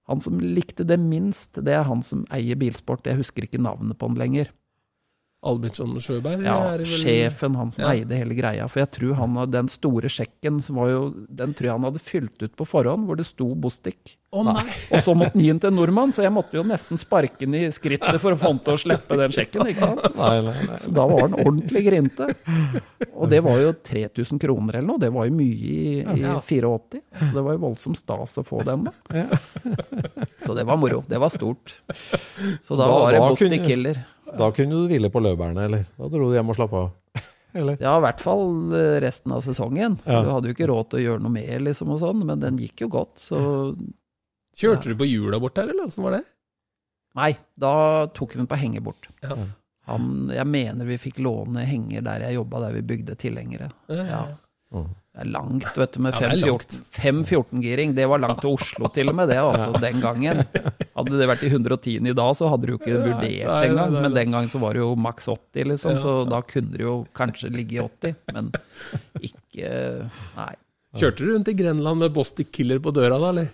[0.06, 3.06] Han som likte det minst, det er han som eier Bilsport.
[3.06, 4.52] Jeg husker ikke navnet på han lenger.
[5.46, 6.42] Albertsson Sjøberg?
[6.42, 7.90] Ja, Sjefen, han som Ja.
[7.92, 8.66] eide hele greia.
[8.68, 11.84] For jeg tror han hadde den store sjekken, som var jo, den tror jeg han
[11.84, 14.16] hadde fylt ut på forhånd, hvor det sto Bostik.
[14.32, 14.64] Å nei!
[14.96, 17.38] Og så måtte han gi den til en nordmann, så jeg måtte jo nesten sparke
[17.44, 20.16] den i skrittet for å få han til å slippe den sjekken, ikke sant.
[20.16, 20.80] Nei, nei, nei.
[20.82, 22.26] Så da var han ordentlig grinte.
[23.14, 27.00] Og det var jo 3000 kroner eller noe, det var jo mye i, i 84.
[27.20, 29.28] Så det var jo voldsomt stas å få den, da.
[30.42, 31.04] Så det var moro.
[31.06, 31.76] Det var stort.
[32.66, 34.04] Så da, Da- var det Bostik kunne- Killer.
[34.26, 35.84] Da kunne du hvile på laurbærene, eller?
[35.96, 36.88] Da dro du hjem og slapp av?
[37.56, 37.78] Eller?
[37.80, 39.94] Ja, i hvert fall eh, resten av sesongen.
[40.04, 40.18] Ja.
[40.26, 42.58] Du hadde jo ikke råd til å gjøre noe mer, liksom, og sånn, men den
[42.60, 43.38] gikk jo godt, så
[44.56, 46.22] Kjørte du på hjula bort der, eller åssen var det?
[47.16, 47.72] Nei, da
[48.16, 49.08] tok vi den på henger bort.
[49.24, 49.36] Ja.
[49.90, 53.68] Han, jeg mener vi fikk låne henger der jeg jobba, der vi bygde tilhengere.
[53.92, 54.22] Ja.
[54.74, 54.88] Mm.
[55.16, 56.74] Det er langt, vet du, med Ja, det er langt.
[56.92, 57.94] 514-giring.
[57.96, 60.42] Det var langt til Oslo til og med, det, altså, den gangen.
[60.92, 63.86] Hadde det vært i 110 i dag, så hadde du jo ikke vurdert den nei.
[63.96, 66.98] Men den gangen så var det jo maks 80, liksom, så da kunne det jo
[67.16, 68.18] kanskje ligge i 80.
[68.36, 68.52] Men
[69.24, 69.72] ikke
[70.36, 70.52] Nei.
[70.96, 73.48] Kjørte du rundt i Grenland med Bostic Killer på døra da, eller?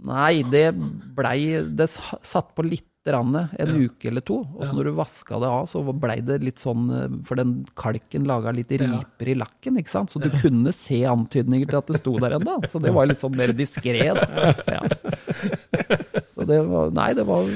[0.00, 0.70] Nei, det
[1.16, 4.40] blei Det satt på litt rann, en uke eller to.
[4.56, 7.60] Og så når du vaska det av, så blei det litt sånn eh, For den
[7.78, 10.12] kalken laga litt riper i lakken, ikke sant.
[10.12, 12.60] Så du kunne se antydninger til at det sto der ennå.
[12.70, 14.10] Så det var litt sånn mer diskré.
[14.10, 14.82] Ja.
[16.34, 17.48] Så det var Nei, det var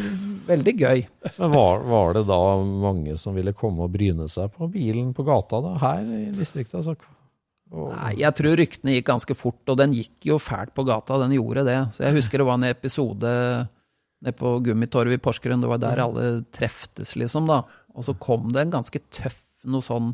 [0.48, 1.04] veldig gøy.
[1.38, 5.24] Men var, var det da mange som ville komme og bryne seg på bilen på
[5.26, 6.80] gata da, her i distriktet?
[6.82, 6.96] Altså?
[7.74, 11.34] Nei, jeg tror ryktene gikk ganske fort, og den gikk jo fælt på gata, den
[11.34, 11.78] gjorde det.
[11.96, 13.32] Så jeg husker det var en episode
[14.24, 17.62] nede på Gummitorvet i Porsgrunn, det var der alle treftes, liksom, da.
[17.94, 20.12] Og så kom det en ganske tøff noe sånn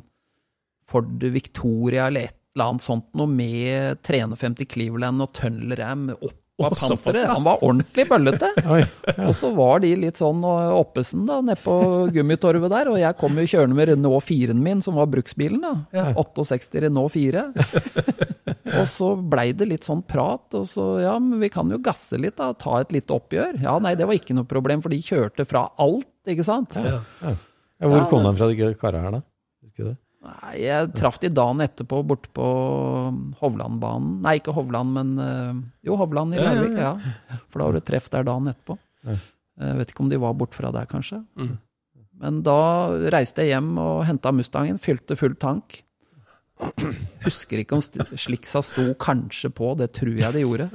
[0.91, 6.39] Ford Victoria eller et eller annet sånt noe med 350 Cleveland og Tunnel Ram opp
[6.67, 7.29] av panseret.
[7.31, 8.51] Han var ordentlig bøllete.
[8.75, 8.83] Oi,
[9.27, 11.77] Og så var de litt sånn og oppesen da, nede på
[12.15, 15.75] Gummitorvet der, og jeg kom jo kjørende med Renault 4-en min, som var bruksbilen da.
[16.19, 17.47] 68 Renault 4.
[18.81, 22.19] Og så blei det litt sånn prat, og så ja, men vi kan jo gasse
[22.21, 23.59] litt da, ta et lite oppgjør.
[23.65, 26.77] Ja, nei, det var ikke noe problem, for de kjørte fra alt, ikke sant?
[26.79, 27.01] Ja,
[27.81, 29.23] hvor Ja, kom de fra, de kara her, da?
[30.21, 32.47] Nei, jeg traff de dagen etterpå borte på
[33.41, 34.19] Hovlandbanen.
[34.25, 37.41] Nei, ikke Hovland, men eh, Jo, Hovland i Ja, ja, ja.
[37.49, 38.77] For da var det treff der dagen etterpå.
[39.61, 41.23] Jeg vet ikke om de var bort fra der, kanskje.
[41.41, 41.57] Mm.
[42.21, 42.59] Men da
[43.13, 45.81] reiste jeg hjem og henta Mustangen, fylte full tank.
[47.25, 47.83] Husker ikke om
[48.17, 50.69] Sliksa sto kanskje på, det tror jeg det gjorde.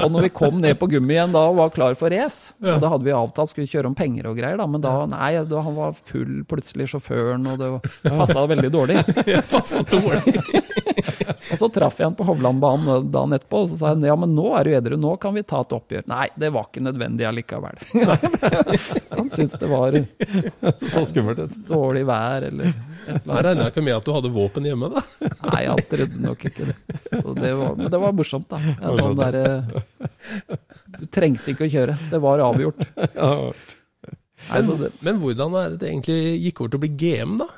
[0.00, 2.80] Og når vi kom ned på gummi igjen da og var klar for race, og
[2.82, 5.64] da hadde vi avtalt skulle kjøre om penger og greier, da, men da, nei, da
[5.66, 7.70] han var full plutselig, sjåføren, og det
[8.08, 9.00] passa veldig dårlig.
[9.92, 10.34] Dårlig.
[11.52, 14.32] Og så traff jeg han på Hovlandbanen dagen etterpå, og så sa han ja, men
[14.36, 16.04] nå er du edru, nå kan vi ta et oppgjør.
[16.10, 17.80] Nei, det var ikke nødvendig allikevel.
[19.18, 19.96] han syntes det var
[20.92, 21.56] Så skummelt ut.
[21.68, 24.90] dårlig vær eller et eller Jeg regner regna ikke med at du hadde våpen hjemme,
[24.92, 25.02] da.
[25.22, 26.76] Nei, han trodde nok ikke det.
[27.10, 28.60] Så det var, men det var morsomt, da.
[28.74, 30.50] En sånn der, eh,
[30.98, 32.84] du trengte ikke å kjøre, det var avgjort.
[34.42, 37.50] Nei, det, Men hvordan er det det egentlig gikk over til å bli GM, da?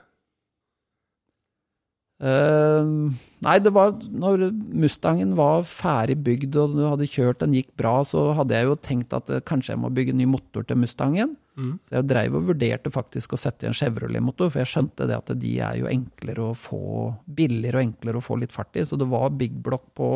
[2.25, 3.11] Uh,
[3.45, 7.99] nei, det var når Mustangen var ferdig bygd og du hadde kjørt, den gikk bra,
[8.07, 11.35] så hadde jeg jo tenkt at eh, kanskje jeg må bygge ny motor til Mustangen.
[11.55, 11.75] Mm.
[11.87, 15.19] Så jeg dreiv og vurderte faktisk å sette i en Chevrolet-motor, for jeg skjønte det
[15.21, 16.81] at de er jo enklere å få,
[17.25, 18.87] billigere og enklere å få litt fart i.
[18.89, 20.09] Så det var big block på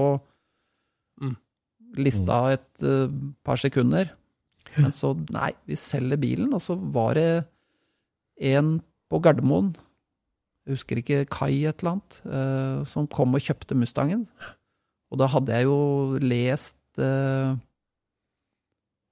[1.18, 1.34] Mm.
[1.98, 3.10] lista et uh,
[3.42, 4.12] par sekunder.
[4.76, 7.30] Men så, nei, vi selger bilen, og så var det
[8.52, 8.76] en
[9.10, 9.72] på Gardermoen
[10.68, 14.26] jeg husker ikke, Kai et eller annet, uh, som kom og kjøpte Mustangen.
[15.08, 17.54] Og da hadde jeg jo lest eh,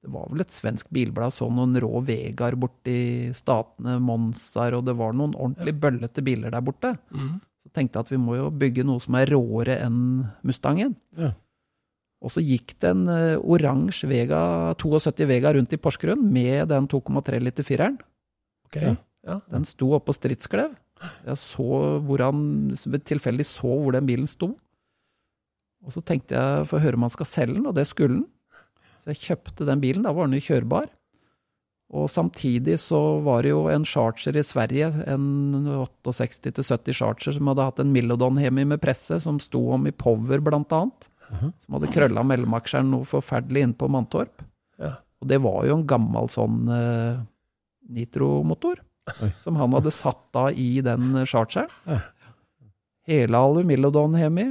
[0.06, 4.94] Det var vel et svensk bilblad, så noen rå Vegar borti statene, Monsar, og det
[4.98, 6.92] var noen ordentlig bøllete biler der borte.
[7.10, 7.40] Mm.
[7.66, 9.98] Så tenkte jeg at vi må jo bygge noe som er råere enn
[10.46, 10.94] Mustangen.
[11.18, 11.32] Ja.
[12.22, 14.38] Og så gikk det en eh, oransje Vega,
[14.78, 17.98] 72 Vega rundt i Porsgrunn med den 2,3 liter fireren.
[18.70, 18.94] Okay.
[18.94, 18.96] Ja.
[19.26, 19.40] Ja.
[19.50, 20.76] Den sto oppå stridsklev.
[21.26, 21.66] Jeg så
[22.06, 22.72] hvor han
[23.04, 24.54] tilfeldig så hvor den bilen sto.
[25.86, 28.20] Og så tenkte jeg for å høre om han skal selge den, og det skulle
[28.20, 28.24] han.
[29.06, 30.88] Så jeg kjøpte den bilen, da var den jo kjørbar.
[31.94, 35.68] Og samtidig så var det jo en charger i Sverige, en
[36.10, 40.74] 68-70 charger, som hadde hatt en Milodon-hemi med presse, som sto om i Power blant
[40.74, 41.06] annet.
[41.30, 44.42] Som hadde krølla mellomaksjeren noe forferdelig inn på Mantorp.
[44.82, 44.96] Ja.
[45.22, 47.22] Og det var jo en gammel sånn uh,
[47.94, 48.82] nitromotor,
[49.44, 51.70] som han hadde satt da i den chargeren.
[51.86, 52.02] Ja.
[53.06, 54.48] Helalu Milodon-hemi,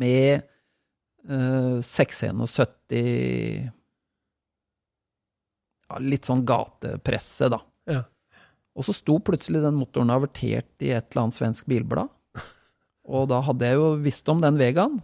[0.00, 0.48] med
[1.30, 3.70] eh, 671
[5.90, 7.60] ja, Litt sånn gatepresse, da.
[7.90, 8.02] Ja.
[8.78, 12.08] Og så sto plutselig den motoren avertert i et eller annet svensk bilblad.
[13.10, 15.00] Og da hadde jeg jo visst om den Vegaen.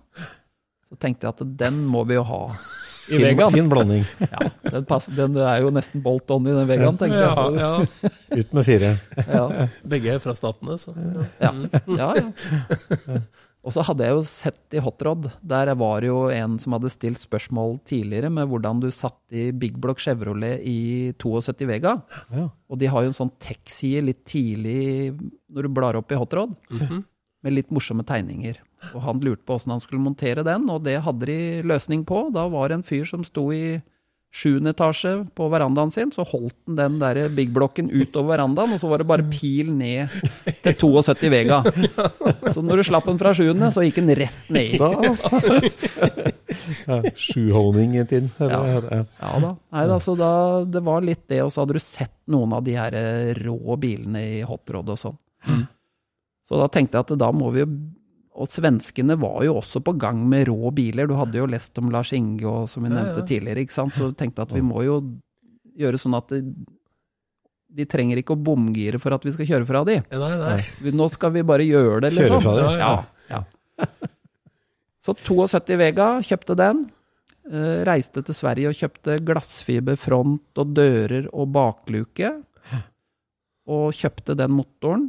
[0.87, 3.51] Så tenkte jeg at den må vi jo ha i Fin, Vegaen.
[3.55, 4.05] fin blanding.
[4.33, 7.27] Ja, den, passer, den er jo nesten bolt on i den Vegaen, tenkte jeg.
[7.27, 8.41] Ja, Så, ja.
[8.41, 8.93] Ut med fire.
[9.27, 11.27] ja, Begge er fra Statene, så ja.
[11.43, 11.53] ja,
[11.99, 13.21] ja, ja.
[13.67, 16.93] Og så hadde jeg jo sett i Hotrod, der var det jo en som hadde
[16.95, 21.97] stilt spørsmål tidligere med hvordan du satt i Big Block Chevrolet i 72 Vega.
[22.31, 22.47] Ja.
[22.71, 25.17] Og de har jo en sånn tech-side litt tidlig
[25.51, 26.55] når du blar opp i Hotrod,
[27.43, 28.63] med litt morsomme tegninger.
[28.95, 32.29] Og han lurte på åssen han skulle montere den, og det hadde de løsning på.
[32.35, 33.81] Da var det en fyr som sto i
[34.37, 38.83] sjuende etasje på verandaen sin, så holdt han den der Big Blocken utover verandaen, og
[38.83, 40.13] så var det bare pil ned
[40.65, 41.63] til 72 Vega.
[42.53, 44.77] Så når du slapp den fra sjuende, så gikk den rett ned.
[44.81, 44.91] Da
[46.87, 48.31] ja, Sjuhoning i tiden.
[48.39, 48.61] Ja.
[48.61, 49.05] ja.
[49.21, 49.53] Da.
[49.73, 50.31] Nei, da, så da,
[50.69, 53.79] det var litt det, og så hadde du sett noen av de her eh, rå
[53.81, 55.19] bilene i hotrod og sånn.
[56.47, 57.71] Så da tenkte jeg at da må vi jo
[58.37, 61.09] Og svenskene var jo også på gang med rå biler.
[61.09, 63.29] Du hadde jo lest om Lars Inge og som vi nevnte ja.
[63.29, 63.95] tidligere, ikke sant.
[63.97, 64.99] Så tenkte at vi må jo
[65.77, 66.43] gjøre sånn at det,
[67.77, 70.01] de trenger ikke å bomgire for at vi skal kjøre fra de.
[70.13, 70.59] Nei, nei.
[70.97, 72.45] Nå skal vi bare gjøre det, Kjøre liksom.
[72.45, 72.93] fra de, Ja,
[73.33, 73.43] ja.
[75.07, 76.87] Så 72 Vega, kjøpte den.
[77.47, 82.33] Eh, reiste til Sverige og kjøpte glassfiberfront og dører og bakluke.
[83.71, 85.07] Og kjøpte den motoren.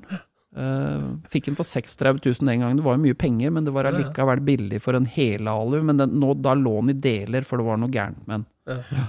[0.56, 2.80] Eh, fikk den for 36 000 den gangen.
[2.80, 5.82] Det var jo mye penger, men det var allikevel billig for en helalu.
[5.84, 8.84] Men den, nå, da lå den i deler, for det var noe gærent med den.
[8.95, 9.08] Ja.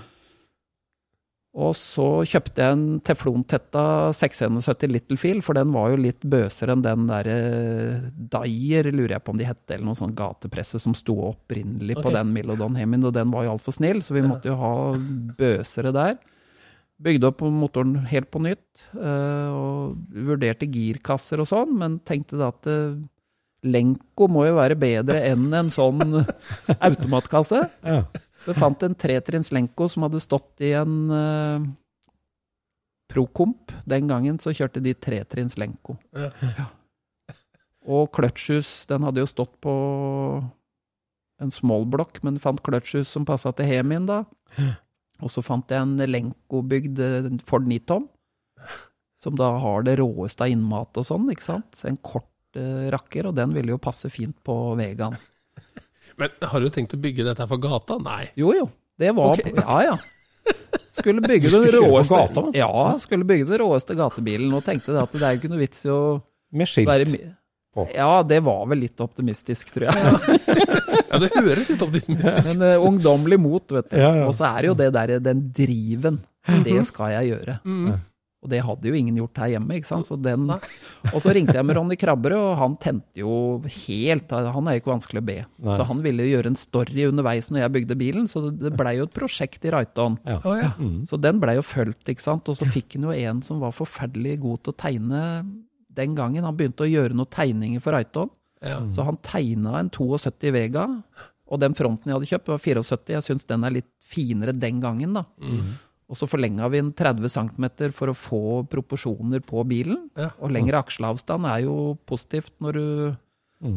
[1.59, 3.83] Og så kjøpte jeg en teflontetta
[4.15, 7.39] 671 Littlefield, for den var jo litt bøsere enn den derre
[8.13, 12.13] Dyer, lurer jeg på om de hette, eller noe sånn gatepresse som sto opprinnelig på
[12.15, 14.75] den Milodon Hemin, og den var jo altfor snill, så vi måtte jo ha
[15.41, 16.19] bøsere der.
[17.03, 22.51] Bygde opp motoren helt på nytt, eh, og vurderte girkasser og sånn, men tenkte da
[22.53, 22.99] at eh,
[23.67, 26.21] Lenko må jo være bedre enn en sånn
[26.79, 27.65] automatkasse.
[27.83, 28.03] Ja.
[28.45, 31.65] Så fant en tretrinns Lenko som hadde stått i en uh,
[33.11, 33.73] Procomp.
[33.89, 35.99] Den gangen så kjørte de tretrinns Lenko.
[36.15, 36.31] Ja.
[36.55, 36.69] Ja.
[37.89, 39.73] Og kløtsjhus, den hadde jo stått på
[41.43, 44.23] en smallblokk, men fant kløtsjhus som passa til Hemin da.
[45.25, 48.07] Og så fant jeg en Lenko-bygd eh, Ford Nitom,
[49.19, 51.73] som da har det råeste av innmat og sånn, ikke sant.
[51.75, 55.17] Så en kort eh, rakker, og den ville jo passe fint på Vegaen.
[56.19, 57.99] Men har du tenkt å bygge dette for gata?
[58.03, 58.29] Nei.
[58.39, 58.69] Jo, jo.
[58.99, 59.55] Det var okay.
[59.59, 59.99] Ja, ja.
[60.95, 62.47] Skulle bygge den råeste gata?
[62.59, 62.71] Ja,
[63.03, 65.93] skulle bygge den råeste gatebilen, og tenkte at det er jo ikke noe vits i
[65.95, 66.01] å
[66.59, 66.89] Med skilt.
[66.91, 67.07] være
[67.75, 67.85] på.
[67.95, 70.39] Ja, det var vel litt optimistisk, tror jeg.
[71.09, 73.99] Ja, det høres litt optimistisk Men uh, ungdommelig mot, vet du.
[74.01, 74.27] Ja, ja.
[74.27, 76.23] Og så er det jo det derre, den driven.
[76.65, 77.59] Det skal jeg gjøre.
[77.69, 77.99] Mm.
[78.39, 80.07] Og det hadde jo ingen gjort her hjemme, ikke sant.
[80.07, 80.45] Så den,
[81.15, 83.33] og så ringte jeg med Ronny Krabberød, og han tente jo
[83.67, 84.31] helt.
[84.31, 85.39] Han er jo ikke vanskelig å be.
[85.67, 85.75] Nei.
[85.75, 89.09] Så han ville gjøre en story underveis når jeg bygde bilen, så det blei jo
[89.09, 90.21] et prosjekt i Raiton.
[90.29, 90.39] Ja.
[90.45, 90.71] Oh, ja.
[90.79, 91.01] Mm.
[91.11, 92.47] Så den blei jo fulgt, ikke sant.
[92.53, 95.25] Og så fikk han jo en som var forferdelig god til å tegne
[95.99, 96.47] den gangen.
[96.47, 98.31] Han begynte å gjøre noen tegninger for Raiton.
[98.63, 98.79] ja.
[98.95, 100.87] Så han tegna en 72 Vega,
[101.49, 103.15] og den fronten jeg hadde kjøpt, var 74.
[103.17, 105.27] Jeg syns den er litt finere den gangen, da.
[106.09, 108.43] Og så forlenga vi den 30 cm for å få
[108.73, 110.07] proporsjoner på bilen.
[110.17, 110.31] Ja.
[110.41, 111.75] Og lengre aksjeavstand er jo
[112.09, 112.87] positivt når du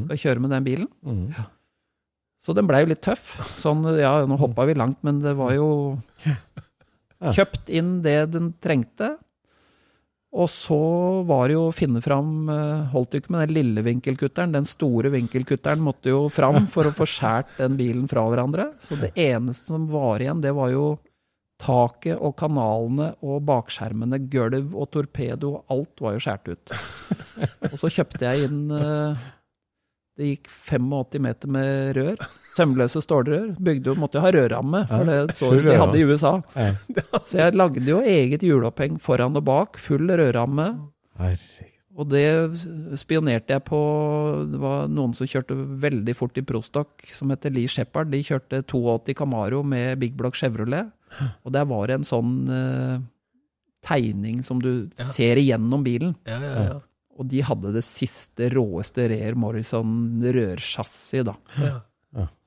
[0.05, 0.88] skal kjøre med den bilen.
[1.03, 1.34] Mm.
[2.41, 3.34] Så den blei jo litt tøff.
[3.59, 5.67] Sånn, ja, nå hoppa vi langt, men det var jo
[7.38, 9.17] kjøpt inn det den trengte.
[10.32, 10.79] Og så
[11.27, 14.53] var det jo å finne fram eh, Holdt jo ikke med den lille vinkelkutteren.
[14.55, 18.69] Den store vinkelkutteren måtte jo fram for å få skjært den bilen fra hverandre.
[18.79, 20.86] Så det eneste som var igjen, det var jo
[21.62, 25.53] taket og kanalene og bakskjermene, gulv og torpedo.
[25.72, 26.74] Alt var jo skåret ut.
[27.72, 29.22] Og så kjøpte jeg inn eh,
[30.20, 32.30] Det gikk 85 meter med rør.
[32.57, 33.51] Sømløse stålrør.
[33.64, 36.34] Bygde jo, måtte jo ha rørramme, for det så de hadde i USA.
[37.24, 40.68] Så jeg lagde jo eget hjuloppheng foran og bak, full rørramme.
[41.99, 42.24] Og det
[42.99, 43.80] spionerte jeg på
[44.47, 48.12] Det var noen som kjørte veldig fort i prostok, som heter Lee Shepherd.
[48.14, 50.91] De kjørte 82 Camaro med Big Block Chevrolet.
[51.45, 53.01] Og der var det en sånn uh,
[53.86, 56.16] tegning som du ser igjennom bilen.
[56.30, 56.80] Ja, ja, ja.
[57.22, 61.36] Og de hadde det siste, råeste Rear Morrison rørsjassi, da.
[61.62, 61.80] ja.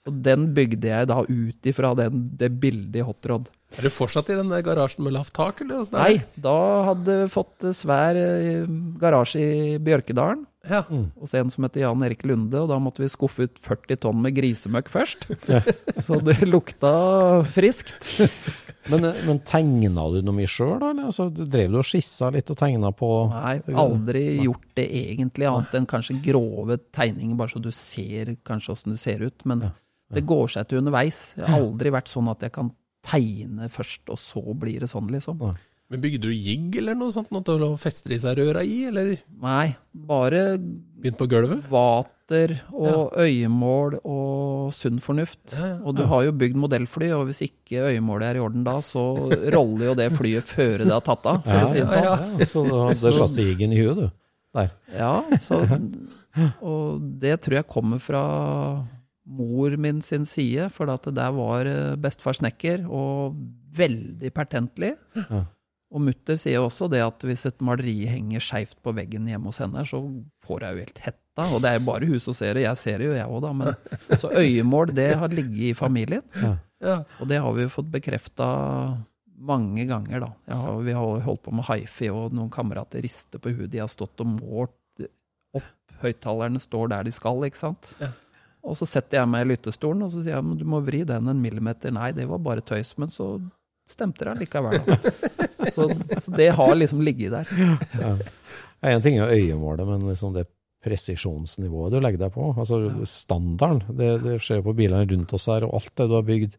[0.04, 3.46] Så den bygde jeg da ut ifra den, det bildet i Hot Rod.
[3.78, 5.82] Er du fortsatt i den der garasjen med lavt tak, eller?
[5.82, 6.56] er Nei, da
[6.90, 8.66] hadde vi fått svær eh,
[9.00, 10.82] garasje i Bjørkedalen Ja.
[11.20, 14.22] hos en som heter Jan Erik Lunde, og da måtte vi skuffe ut 40 tonn
[14.24, 15.26] med grisemøkk først.
[16.06, 18.06] Så det lukta friskt.
[18.92, 20.90] Men, eh, men tegna du noe mye sjøl, da?
[20.92, 21.06] Eller?
[21.08, 25.72] Altså, drev du og skissa litt og tegna på Nei, aldri gjort det egentlig, annet
[25.78, 29.46] enn kanskje grove tegninger, bare så du ser kanskje åssen det ser ut.
[29.48, 29.70] Men
[30.12, 31.22] det går seg til underveis.
[31.38, 32.68] Jeg har aldri vært sånn at jeg kan
[33.06, 35.40] tegne først, og så blir det sånn, liksom.
[35.92, 38.86] Men bygde du jigg eller noe sånt, noe til å feste de seg røra i,
[38.88, 39.10] eller
[39.44, 39.74] Nei,
[40.08, 41.60] bare begynt på gulvet?
[41.70, 45.52] vater og øyemål og sunn fornuft.
[45.52, 45.76] Ja, ja.
[45.84, 49.04] Og du har jo bygd modellfly, og hvis ikke øyemålet er i orden da, så
[49.54, 52.08] roller jo det flyet før det har tatt av, for å si det sånn.
[52.08, 54.08] Ja, så du hadde chassisen i huet, du.
[54.56, 54.72] Der.
[54.96, 55.60] Ja, så
[56.66, 58.22] Og det tror jeg kommer fra
[59.24, 63.36] mor min sin side, for at det der var eh, bestefar snekker, og
[63.74, 64.94] veldig pertentlig.
[65.16, 65.44] Ja.
[65.94, 69.60] Og mutter sier også det at hvis et maleri henger skeivt på veggen hjemme hos
[69.62, 70.00] henne, så
[70.42, 71.46] får jeg jo helt hetta.
[71.54, 73.40] Og det er jo bare hun som ser det, jeg ser det jo jeg òg,
[73.44, 73.52] da.
[73.60, 73.76] Men,
[74.22, 76.24] så øyemål, det har ligget i familien.
[76.82, 76.98] Ja.
[77.22, 78.48] Og det har vi jo fått bekrefta
[79.44, 80.30] mange ganger, da.
[80.50, 83.70] Har, vi har holdt på med hifi, og noen kamerater rister på huet.
[83.72, 85.06] De har stått og målt
[85.54, 85.70] opp.
[86.02, 87.86] Høyttalerne står der de skal, ikke sant.
[88.02, 88.10] Ja.
[88.64, 91.28] Og så setter jeg meg i lyttestolen, og så sier jeg du må vri den
[91.28, 91.92] en millimeter.
[91.94, 92.94] Nei, det var bare tøys.
[93.00, 93.34] Men så
[93.88, 94.80] stemte det likevel.
[95.74, 95.86] Så,
[96.20, 98.18] så det har liksom ligget der.
[98.84, 100.44] En ting er øyemålet, men liksom det
[100.84, 105.64] presisjonsnivået du legger deg på, altså standarden, det, det skjer på bilene rundt oss her,
[105.64, 106.58] og alt det du har bygd,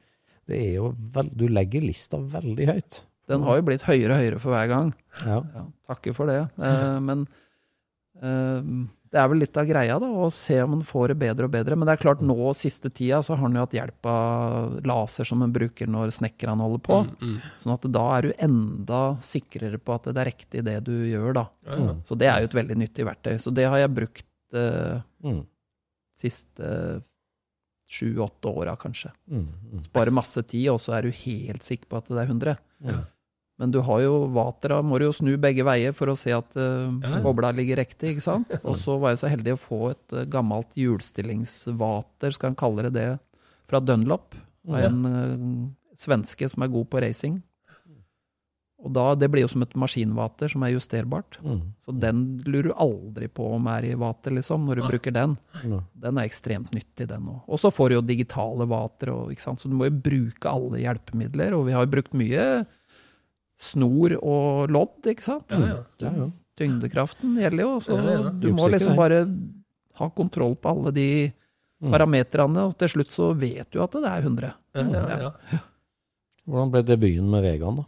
[0.50, 3.00] det er jo vel, du legger lista veldig høyt.
[3.30, 4.92] Den har jo blitt høyere og høyere for hver gang.
[5.26, 5.40] Ja.
[5.56, 6.42] Ja, takker for det.
[6.62, 7.24] Eh, men
[8.22, 8.60] eh,
[9.16, 11.54] det er vel litt av greia, da, å se om en får det bedre og
[11.54, 11.78] bedre.
[11.80, 15.24] Men det er klart, nå siste tida så har en jo hatt hjelp av laser
[15.30, 16.98] som en bruker når snekkerne holder på.
[17.64, 21.32] Sånn at da er du enda sikrere på at det er riktig det du gjør,
[21.40, 21.46] da.
[21.70, 21.96] Ja, ja.
[22.10, 23.38] Så det er jo et veldig nyttig verktøy.
[23.40, 24.28] Så det har jeg brukt
[24.60, 25.42] eh, Mm.
[26.20, 26.68] siste
[27.88, 29.12] sju-åtte åra, kanskje.
[29.32, 29.48] Mm.
[29.72, 29.82] Mm.
[29.86, 32.56] Sparer masse tid, og så er du helt sikker på at det er 100.
[32.90, 33.00] Ja.
[33.62, 36.58] Men du har jo vatera, må du jo snu begge veier for å se at
[36.60, 37.22] uh, Ja, ja.
[37.24, 38.52] bobla ligger riktig, ikke sant?
[38.68, 42.90] Og så var jeg så heldig å få et uh, gammelt hjulstillingsvater, skal en kalle
[42.90, 43.10] det det,
[43.70, 44.36] fra Dunlop.
[44.68, 45.50] Av en uh,
[45.96, 47.40] svenske som er god på racing.
[48.86, 51.40] Og da, det blir jo som et maskinvater som er justerbart.
[51.42, 51.62] Mm.
[51.82, 54.90] Så den lurer du aldri på om er i vater, liksom, når du Nei.
[54.94, 55.38] bruker den.
[55.64, 55.80] Ja.
[56.04, 57.40] Den er ekstremt nyttig, den òg.
[57.48, 61.56] Og så får du jo digitale vater, og, så du må jo bruke alle hjelpemidler.
[61.58, 62.46] Og vi har jo brukt mye
[63.58, 65.50] snor og lodd, ikke sant?
[65.56, 65.80] Ja, ja.
[66.04, 66.28] Ja, ja.
[66.56, 68.30] Tyngdekraften gjelder jo, så Ja, ja.
[68.32, 69.26] du må liksom bare
[70.00, 71.10] ha kontroll på alle de
[71.84, 71.92] Mm.
[71.92, 74.54] parametrene, og til slutt så vet du at det er 100.
[74.80, 75.18] Ja, ja,
[75.52, 75.58] ja.
[76.48, 77.84] Hvordan ble debuten med Vegan, da?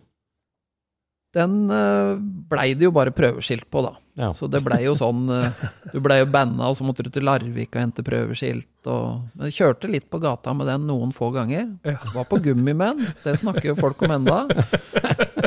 [1.34, 2.18] Den eh,
[2.52, 3.94] blei det jo bare prøveskilt på, da.
[4.18, 4.32] Ja.
[4.34, 5.60] Så det blei jo sånn eh,
[5.94, 8.68] Du blei jo banna, og så måtte du til Larvik og hente prøveskilt.
[8.90, 11.68] Og, men kjørte litt på gata med den noen få ganger.
[11.86, 14.40] Var på Gummimenn, det snakker jo folk om enda.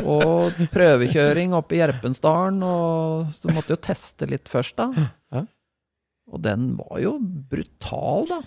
[0.07, 5.07] Og prøvekjøring oppe i Gjerpensdalen, og så måtte jo teste litt først, da.
[6.31, 8.41] Og den var jo brutal, da.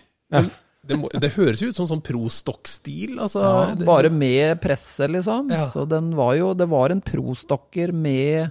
[0.84, 3.18] Det, må, det høres jo ut som sånn prostokk-stil.
[3.20, 5.48] Altså, Ja, bare med presse, liksom.
[5.52, 5.66] Ja.
[5.72, 8.50] Så den var jo Det var en prostokker med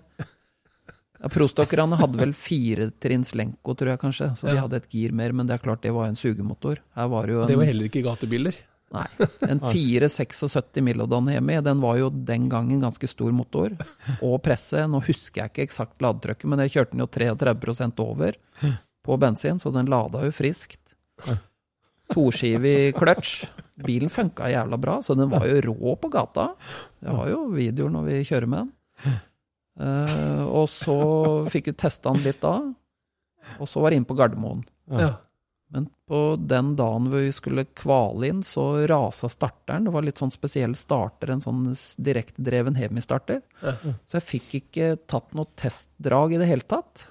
[1.23, 4.29] ja, Prostokkerne hadde vel firetrinns lenko, tror jeg kanskje.
[4.39, 6.83] Så de hadde et gir mer, men det er klart det var en sugemotor.
[6.99, 8.57] Var en det var heller ikke gatebiler.
[8.93, 9.07] Nei,
[9.49, 13.73] en 476 Milodon Hemi, den var jo den gangen ganske stor motor.
[14.19, 18.37] Og presse, nå husker jeg ikke eksakt ladetrykket, men jeg kjørte den jo 33 over
[19.03, 20.93] på bensin, så den lada jo friskt.
[22.13, 23.47] Toskivig kløtsj.
[23.83, 26.51] Bilen funka jævla bra, så den var jo rå på gata.
[27.01, 29.21] Jeg har jo videoer når vi kjører med den.
[29.79, 30.95] Eh, og så
[31.49, 32.57] fikk vi testa den litt da,
[33.59, 34.63] og så var det inn på Gardermoen.
[34.91, 35.15] Ja.
[35.73, 39.87] Men på den dagen vi skulle kvale inn, så rasa starteren.
[39.87, 41.63] Det var litt sånn spesiell starter, en sånn
[41.97, 43.41] direktedreven Hemi-starter.
[43.63, 43.73] Ja.
[44.05, 47.07] Så jeg fikk ikke tatt noe testdrag i det hele tatt.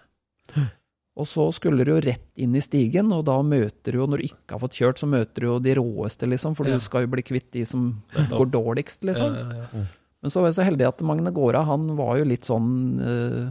[1.18, 4.22] Og så skulle du jo rett inn i stigen, og da møter du jo, når
[4.22, 6.78] du ikke har fått kjørt, så møter du jo de råeste, liksom, for Ja.
[6.78, 7.90] du skal jo bli kvitt de som
[8.30, 9.34] går dårligst, liksom.
[9.34, 9.84] Ja, ja, ja.
[10.22, 12.70] Men så var jeg så heldig at Magne Gårda, han var jo litt sånn
[13.02, 13.50] eh,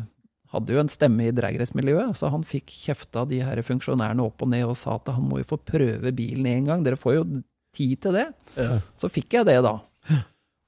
[0.51, 4.51] hadde jo en stemme i dragrace-miljøet, så han fikk kjefta de her funksjonærene opp og
[4.51, 7.25] ned og sa at han må jo få prøve bilen en gang, dere får jo
[7.75, 8.27] tid til det.
[8.99, 9.77] Så fikk jeg det, da.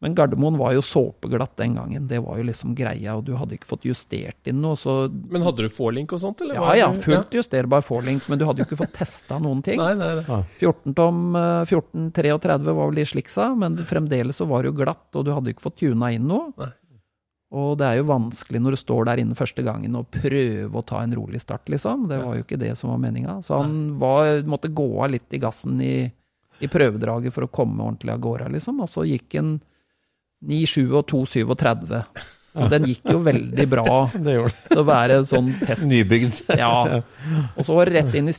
[0.04, 3.56] Men Gardermoen var jo såpeglatt den gangen, det var jo liksom greia, og du hadde
[3.56, 6.60] ikke fått justert inn noe, så Men hadde du forlink og sånt, eller?
[6.60, 9.64] Ja var ja, fullt fullt justerbar forlink, men du hadde jo ikke fått testa noen
[9.64, 9.80] ting.
[9.84, 10.42] Nei, nei, nei.
[10.60, 15.08] 14 tom, eh, 1433 var vel i sliksa, men fremdeles så var det jo glatt,
[15.16, 16.52] og du hadde ikke fått tuna inn noe.
[16.60, 16.72] Nei.
[17.54, 20.86] Og det er jo vanskelig når du står der inne første gangen og prøve å
[20.90, 22.08] ta en rolig start, liksom.
[22.10, 23.38] Det var jo ikke det som var meninga.
[23.46, 26.10] Så han var, måtte gå av litt i gassen i,
[26.60, 28.82] i prøvedraget for å komme ordentlig av gårde, liksom.
[28.82, 29.60] Og så gikk han
[30.50, 32.00] 9,7 og 2,37.
[32.54, 33.84] Så den gikk jo veldig bra
[34.26, 34.68] Det gjorde det.
[34.70, 35.88] til å være en sånn test.
[35.90, 36.44] Nybygd.
[36.62, 37.00] Ja.
[37.58, 38.36] Og så var det rett inn i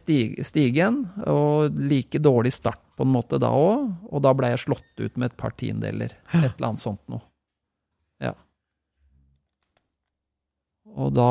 [0.47, 3.89] stigen, og like dårlig start på en måte da òg.
[4.15, 7.25] Og da ble jeg slått ut med et par tiendeler, Et eller annet sånt noe.
[8.23, 8.37] Ja.
[10.95, 11.29] Og da,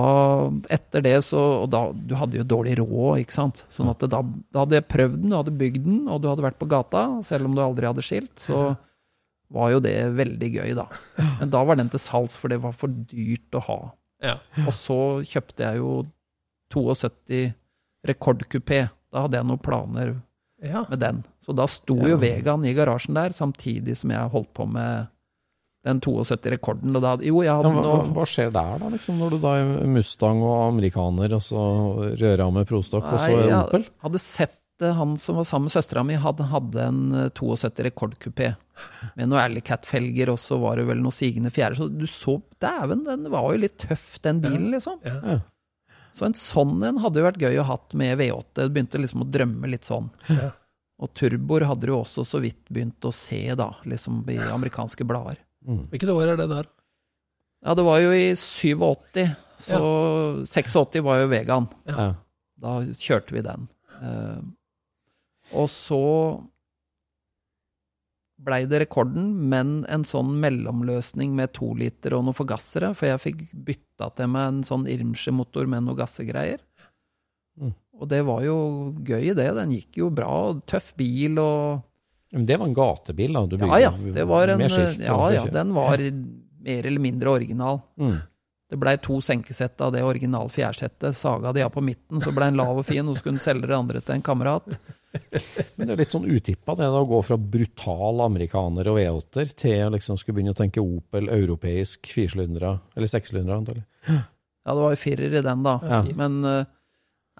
[0.75, 3.63] etter det så Og da, du hadde jo dårlig råd, ikke sant.
[3.71, 6.43] Sånn at da, da hadde jeg prøvd den, du hadde bygd den, og du hadde
[6.43, 8.73] vært på gata, selv om du aldri hadde skilt, så
[9.53, 10.87] var jo det veldig gøy, da.
[11.39, 13.79] Men da var den til salgs, for det var for dyrt å ha.
[14.23, 14.37] Ja.
[14.65, 14.97] Og så
[15.29, 15.91] kjøpte jeg jo
[16.73, 17.53] 72
[18.07, 18.85] rekordkupé.
[19.13, 20.15] Da hadde jeg noen planer
[20.63, 20.85] Ja.
[20.89, 21.23] med den.
[21.45, 25.07] Så da sto jo Vegaen i garasjen der, samtidig som jeg holdt på med
[25.83, 26.95] den 72 rekorden.
[26.95, 29.37] Og da, jo, jeg Ja, hadde hva, noe hva skjer der, da, liksom, når du
[29.43, 31.63] da er Mustang og amerikaner, og så
[32.15, 33.85] rører av med prostokk, og så Nei, jeg Opel?
[34.05, 34.55] hadde sett
[34.97, 38.53] han som var sammen med søstera mi, hadde, hadde en eh, 72 rekordkupé
[39.15, 41.79] med noen Alley Cat-felger, og så var det vel noen sigende fjære.
[41.79, 44.99] Så du så Dæven, den var jo litt tøff, den bilen, liksom.
[45.05, 45.39] Ja.
[46.13, 48.59] Så en sånn en hadde jo vært gøy å hatt med V8.
[48.59, 50.11] Det begynte liksom å drømme litt sånn.
[50.29, 50.51] Ja.
[51.03, 55.41] Og turboer hadde du også så vidt begynt å se, da, liksom i amerikanske blader.
[55.65, 56.69] Hvilket år er det der?
[57.63, 59.23] Ja, det var jo i 87,
[59.63, 59.79] så
[60.43, 61.69] 86 var jo Vegaen.
[61.87, 62.09] Ja.
[62.63, 63.67] Da kjørte vi den.
[64.03, 64.39] Eh,
[65.53, 66.03] og så
[68.43, 73.21] blei det rekorden, men en sånn mellomløsning med to liter og noen forgassere, for jeg
[73.23, 76.63] fikk bytta til meg en sånn Irmsche-motor med noe gassegreier.
[77.59, 77.71] Mm.
[78.01, 78.57] Og det var jo
[79.05, 79.47] gøy, det.
[79.59, 80.33] Den gikk jo bra.
[80.67, 81.83] Tøff bil og
[82.33, 83.45] Men det var en gatebil, da?
[83.45, 86.01] Du Ja bygde ja, det var en Ja ja, den var
[86.63, 87.83] mer eller mindre original.
[88.01, 88.17] Mm.
[88.73, 91.13] Det blei to senkesett av det original fjærsettet.
[91.13, 93.43] Saga de av på midten, så blei den lav og fin, og så kunne hun
[93.43, 94.65] selge det andre til en kamerat.
[95.77, 99.83] Men det er litt sånn utippa, det å gå fra brutal amerikaner og V8-er til
[99.85, 103.85] å liksom skulle begynne å tenke Opel, europeisk, firesylindere, eller sekssylindere, antagelig.
[104.09, 105.75] Ja, det var jo firer i den, da.
[105.85, 106.01] Ja.
[106.17, 106.73] Men eh,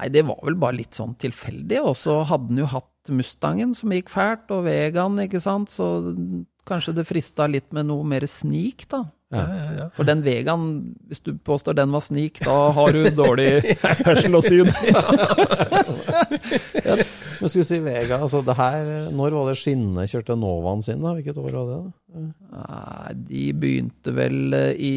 [0.04, 1.82] nei, det var vel bare litt sånn tilfeldig.
[1.82, 5.74] Og så hadde den jo hatt Mustangen, som gikk fælt, og Vegan, ikke sant.
[5.74, 5.90] Så
[6.70, 9.06] kanskje det frista litt med noe mer snik, da.
[9.34, 9.86] Ja, ja, ja.
[9.98, 10.66] For den Vegan,
[11.10, 13.78] hvis du påstår den var snik, da har du dårlig
[14.08, 14.70] hørsel og syn.
[16.24, 21.14] Men skulle si Vega, altså det her, når var det skinnene kjørte Novaen sin, da?
[21.18, 21.80] Hvilket år var det?
[21.80, 22.26] da?
[22.54, 24.94] Nei, de begynte vel eh, i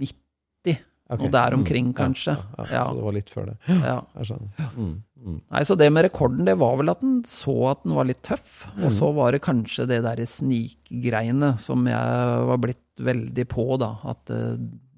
[0.00, 0.78] 90,
[1.10, 1.20] okay.
[1.20, 2.34] og der omkring, Mm, kanskje.
[2.36, 2.84] Ja, ja, Ja.
[2.88, 3.56] Så det var litt før det.
[3.68, 3.98] Ja.
[4.16, 4.72] Jeg skjønner.
[4.76, 4.94] Mm,
[5.26, 5.36] mm.
[5.52, 8.22] Nei, så det med rekorden, det var vel at den så at den var litt
[8.26, 8.64] tøff.
[8.78, 8.96] Og Mm.
[8.98, 13.92] så var det kanskje det derre snikgreiene som jeg var blitt veldig på, da.
[14.12, 14.56] At eh,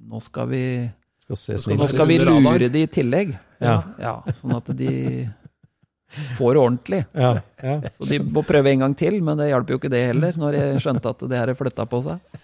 [0.09, 0.63] nå skal vi
[1.27, 1.79] Skal se skal.
[1.81, 3.35] Nå skal vi lure de i tillegg.
[3.63, 3.79] Ja.
[4.01, 4.17] ja.
[4.39, 4.93] Sånn at de
[6.39, 7.01] får det ordentlig.
[7.13, 7.33] Ja,
[7.63, 7.79] ja.
[7.99, 10.57] Så de må prøve en gang til, men det hjalp jo ikke det heller, når
[10.57, 12.39] jeg skjønte at det her flytta på seg.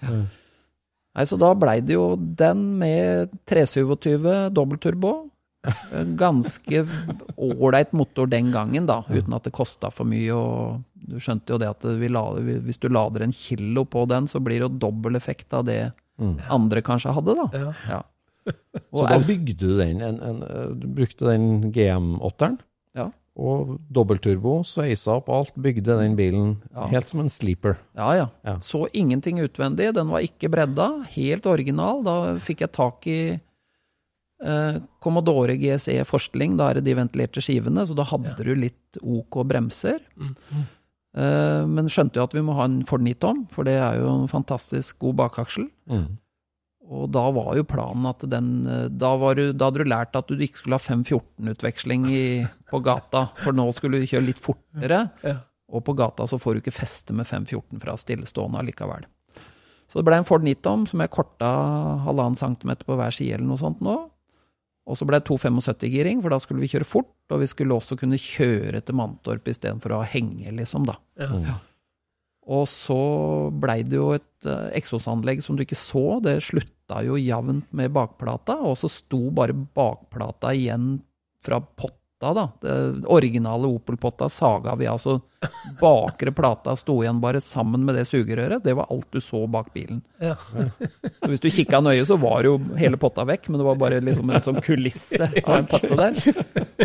[1.15, 5.15] Nei, Så da blei det jo den med 327 dobbeltturbo.
[5.93, 6.85] En Ganske
[7.37, 10.31] ålreit motor den gangen, da, uten at det kosta for mye.
[10.35, 14.27] og Du skjønte jo det at vi la, hvis du lader en kilo på den,
[14.31, 16.37] så blir det jo dobbel effekt av det Mm.
[16.49, 17.47] andre kanskje hadde, da.
[17.59, 17.73] Ja.
[17.91, 18.03] Ja.
[18.95, 22.59] Så da bygde du den, en, en, eh, du brukte den GM8-eren,
[22.95, 23.09] Ja.
[23.37, 26.87] og dobbeltturbo, sveisa opp alt, bygde den bilen Ja.
[26.87, 27.79] helt som en sleeper.
[27.97, 28.29] Ja, ja.
[28.45, 28.59] Ja.
[28.61, 29.93] Så ingenting utvendig.
[29.93, 31.05] Den var ikke bredda.
[31.17, 32.05] Helt original.
[32.05, 33.41] Da fikk jeg tak i
[34.43, 38.99] eh, Commodore GSE Forstling, Da er det de ventilerte skivene, så da hadde du litt
[39.03, 40.03] OK bremser.
[41.15, 44.11] Eh, men skjønte jo at vi må ha en Ford 9-tom, for det er jo
[44.11, 45.69] en fantastisk god bakaksel.
[45.91, 46.19] Mm.
[46.85, 50.19] Og da var jo planen at den eh, Da, var du, da hadde du lært
[50.19, 52.09] at du ikke skulle ha 514-utveksling
[52.71, 55.07] på gata, for nå skulle du kjøre litt fortere.
[55.25, 55.39] Ja.
[55.75, 59.07] Og på gata så får du ikke feste med 514 fra stillestående allikevel.
[59.89, 61.49] Så det ble en Ford 9-tom som jeg korta
[62.05, 63.97] halvannen centimeter på hver side eller noe sånt nå.
[64.85, 67.97] Og så ble det 275-giring, for da skulle vi kjøre fort, og vi skulle også
[68.01, 70.99] kunne kjøre til Mantorp istedenfor å henge, liksom, da.
[71.17, 71.57] Ja.
[72.53, 72.99] Og så
[73.57, 77.95] blei det jo et uh, eksosanlegg som du ikke så, det slutta jo jevnt med
[77.97, 80.99] bakplata, og så sto bare bakplata igjen
[81.45, 82.49] fra potta, da.
[82.61, 85.21] Det originale Opel-potta saga vi altså.
[85.81, 88.65] Bakre plata sto igjen bare sammen med det sugerøret.
[88.65, 90.01] Det var alt du så bak bilen.
[90.23, 90.37] Ja.
[90.41, 94.01] Så hvis du kikka nøye, så var jo hele potta vekk, men det var bare
[94.05, 96.17] liksom en sånn kulisse av en potte der.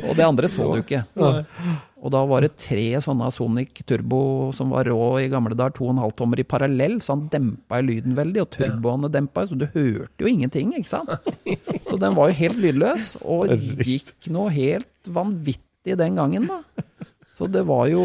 [0.04, 1.06] Og det andre så du ikke.
[2.00, 4.20] Og da var det tre sånne Sonic Turbo
[4.56, 8.44] som var rå i gamle dager, 2,5 tommer i parallell, så han dempa lyden veldig,
[8.46, 11.12] og turboene dempa, så du hørte jo ingenting, ikke sant?
[11.90, 13.50] Så den var jo helt lydløs, og
[13.82, 16.62] gikk noe helt vanvittig den gangen, da.
[17.40, 18.04] Så det var jo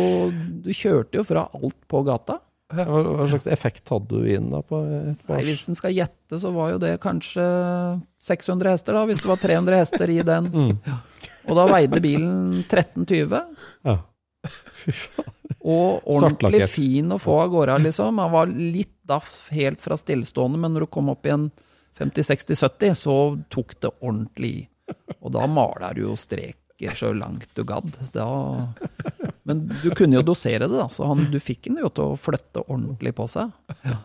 [0.64, 2.38] Du kjørte jo fra alt på gata.
[2.74, 6.38] Hva, hva slags effekt hadde du inn da på et Nei, hvis en skal gjette,
[6.40, 7.44] så var jo det kanskje
[8.24, 10.48] 600 hester, da, hvis det var 300 hester i den.
[10.88, 10.96] Ja.
[11.44, 13.40] Og da veide bilen 1320.
[13.84, 13.98] Ja.
[14.44, 15.30] Fy faen.
[15.64, 18.18] Og ordentlig fin å få av gårde, liksom.
[18.20, 21.46] Han var litt daff helt fra stillestående, men når du kom opp i en
[21.96, 23.16] 50-60-70, så
[23.52, 24.66] tok det ordentlig i.
[25.22, 27.96] Og da maler du jo streker så langt du gadd.
[28.12, 28.28] Da...
[29.48, 32.20] Men du kunne jo dosere det, da, så han, du fikk den jo til å
[32.20, 33.52] flytte ordentlig på seg.
[33.84, 33.98] Ja.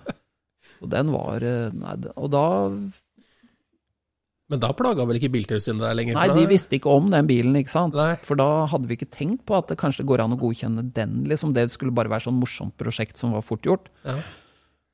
[0.80, 2.46] Så den var eh, Nei, og da
[4.50, 6.18] Men da plaga vel ikke Biltilsynet deg lenger?
[6.18, 7.93] Nei, de visste ikke om den bilen, ikke sant.
[7.97, 8.16] Nei.
[8.26, 11.20] For da hadde vi ikke tenkt på at det kanskje går an å godkjenne den,
[11.30, 11.54] liksom.
[11.54, 13.91] Det skulle bare være sånn morsomt prosjekt som var fort gjort.
[14.08, 14.18] Ja.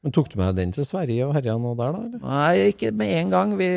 [0.03, 2.03] Men tok du med den til Sverige og herja nå der, da?
[2.03, 2.26] eller?
[2.28, 3.56] Nei, ikke med en gang.
[3.58, 3.70] Vi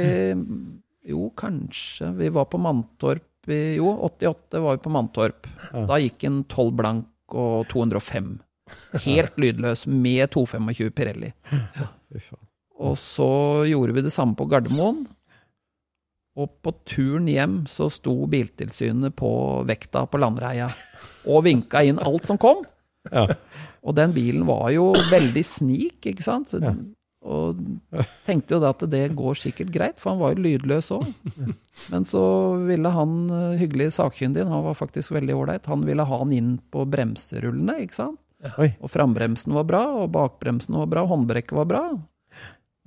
[1.09, 2.11] Jo, kanskje.
[2.19, 5.47] Vi var på Mantorp i Jo, 88 var vi på Mantorp.
[5.71, 5.87] Ja.
[5.89, 8.35] Da gikk en 12 blank og 205.
[9.07, 11.33] Helt lydløs, med 225 Pirelli.
[11.79, 11.89] Ja.
[12.79, 13.31] Og så
[13.67, 15.07] gjorde vi det samme på Gardermoen.
[16.39, 19.31] Og på turen hjem så sto Biltilsynet på
[19.67, 20.69] vekta på Landreia
[21.27, 22.61] og vinka inn alt som kom.
[23.11, 23.25] Ja.
[23.83, 26.51] Og den bilen var jo veldig snik, ikke sant?
[26.55, 26.75] Så- Ja.
[27.29, 27.59] Og
[28.25, 31.09] tenkte jo da at det går sikkert greit, for han var jo lydløs òg.
[31.91, 32.21] Men så
[32.65, 36.53] ville han eh, hyggelig sakkyndig, han var faktisk veldig ålreit, han ville ha han inn
[36.73, 38.21] på bremserullene, ikke sant?
[38.63, 38.71] Oi.
[38.81, 41.83] Og frambremsen var bra, og bakbremsen var bra, og håndbrekket var bra.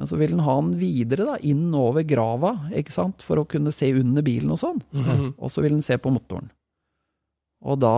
[0.02, 3.45] Men så ville han ha den videre, da, inn over grava, ikke sant, for å
[3.45, 4.80] kunne se under bilen og sånn.
[4.97, 5.36] Mhm.
[5.38, 6.47] Og så ville han se på motoren.
[7.62, 7.91] Og da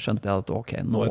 [0.00, 1.02] skjønte jeg at ok, nå,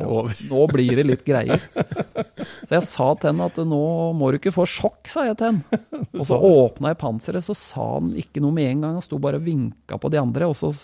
[0.50, 1.62] Nå blir det litt greier.
[1.62, 3.82] Så jeg sa til henne at nå
[4.18, 5.80] må du ikke få sjokk, sa jeg til henne.
[6.18, 8.98] Og så åpna jeg panseret, så sa han ikke noe med en gang.
[8.98, 10.74] Han sto bare og vinka på de andre, og så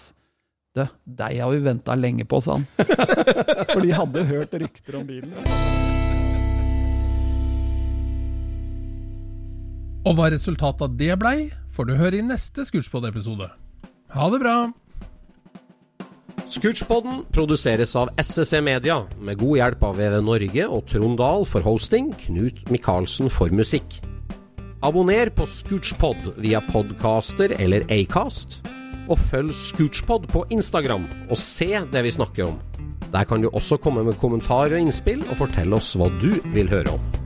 [0.77, 2.69] Du, deg har vi venta lenge på, sa han.
[3.73, 6.05] For de hadde hørt rykter om bilen.
[10.07, 11.39] Og hva resultatet av det blei,
[11.75, 13.49] får du høre i neste Scootspod-episode.
[14.15, 14.59] Ha det bra!
[16.47, 21.67] Scootspoden produseres av SSC Media, med god hjelp av VV Norge og Trond Dahl for
[21.67, 23.99] hosting, Knut Micaelsen for musikk.
[24.87, 28.61] Abonner på Scootspod via podcaster eller Acast,
[29.11, 32.63] og følg Scootspod på Instagram og se det vi snakker om.
[33.11, 36.71] Der kan du også komme med kommentarer og innspill, og fortelle oss hva du vil
[36.71, 37.26] høre om.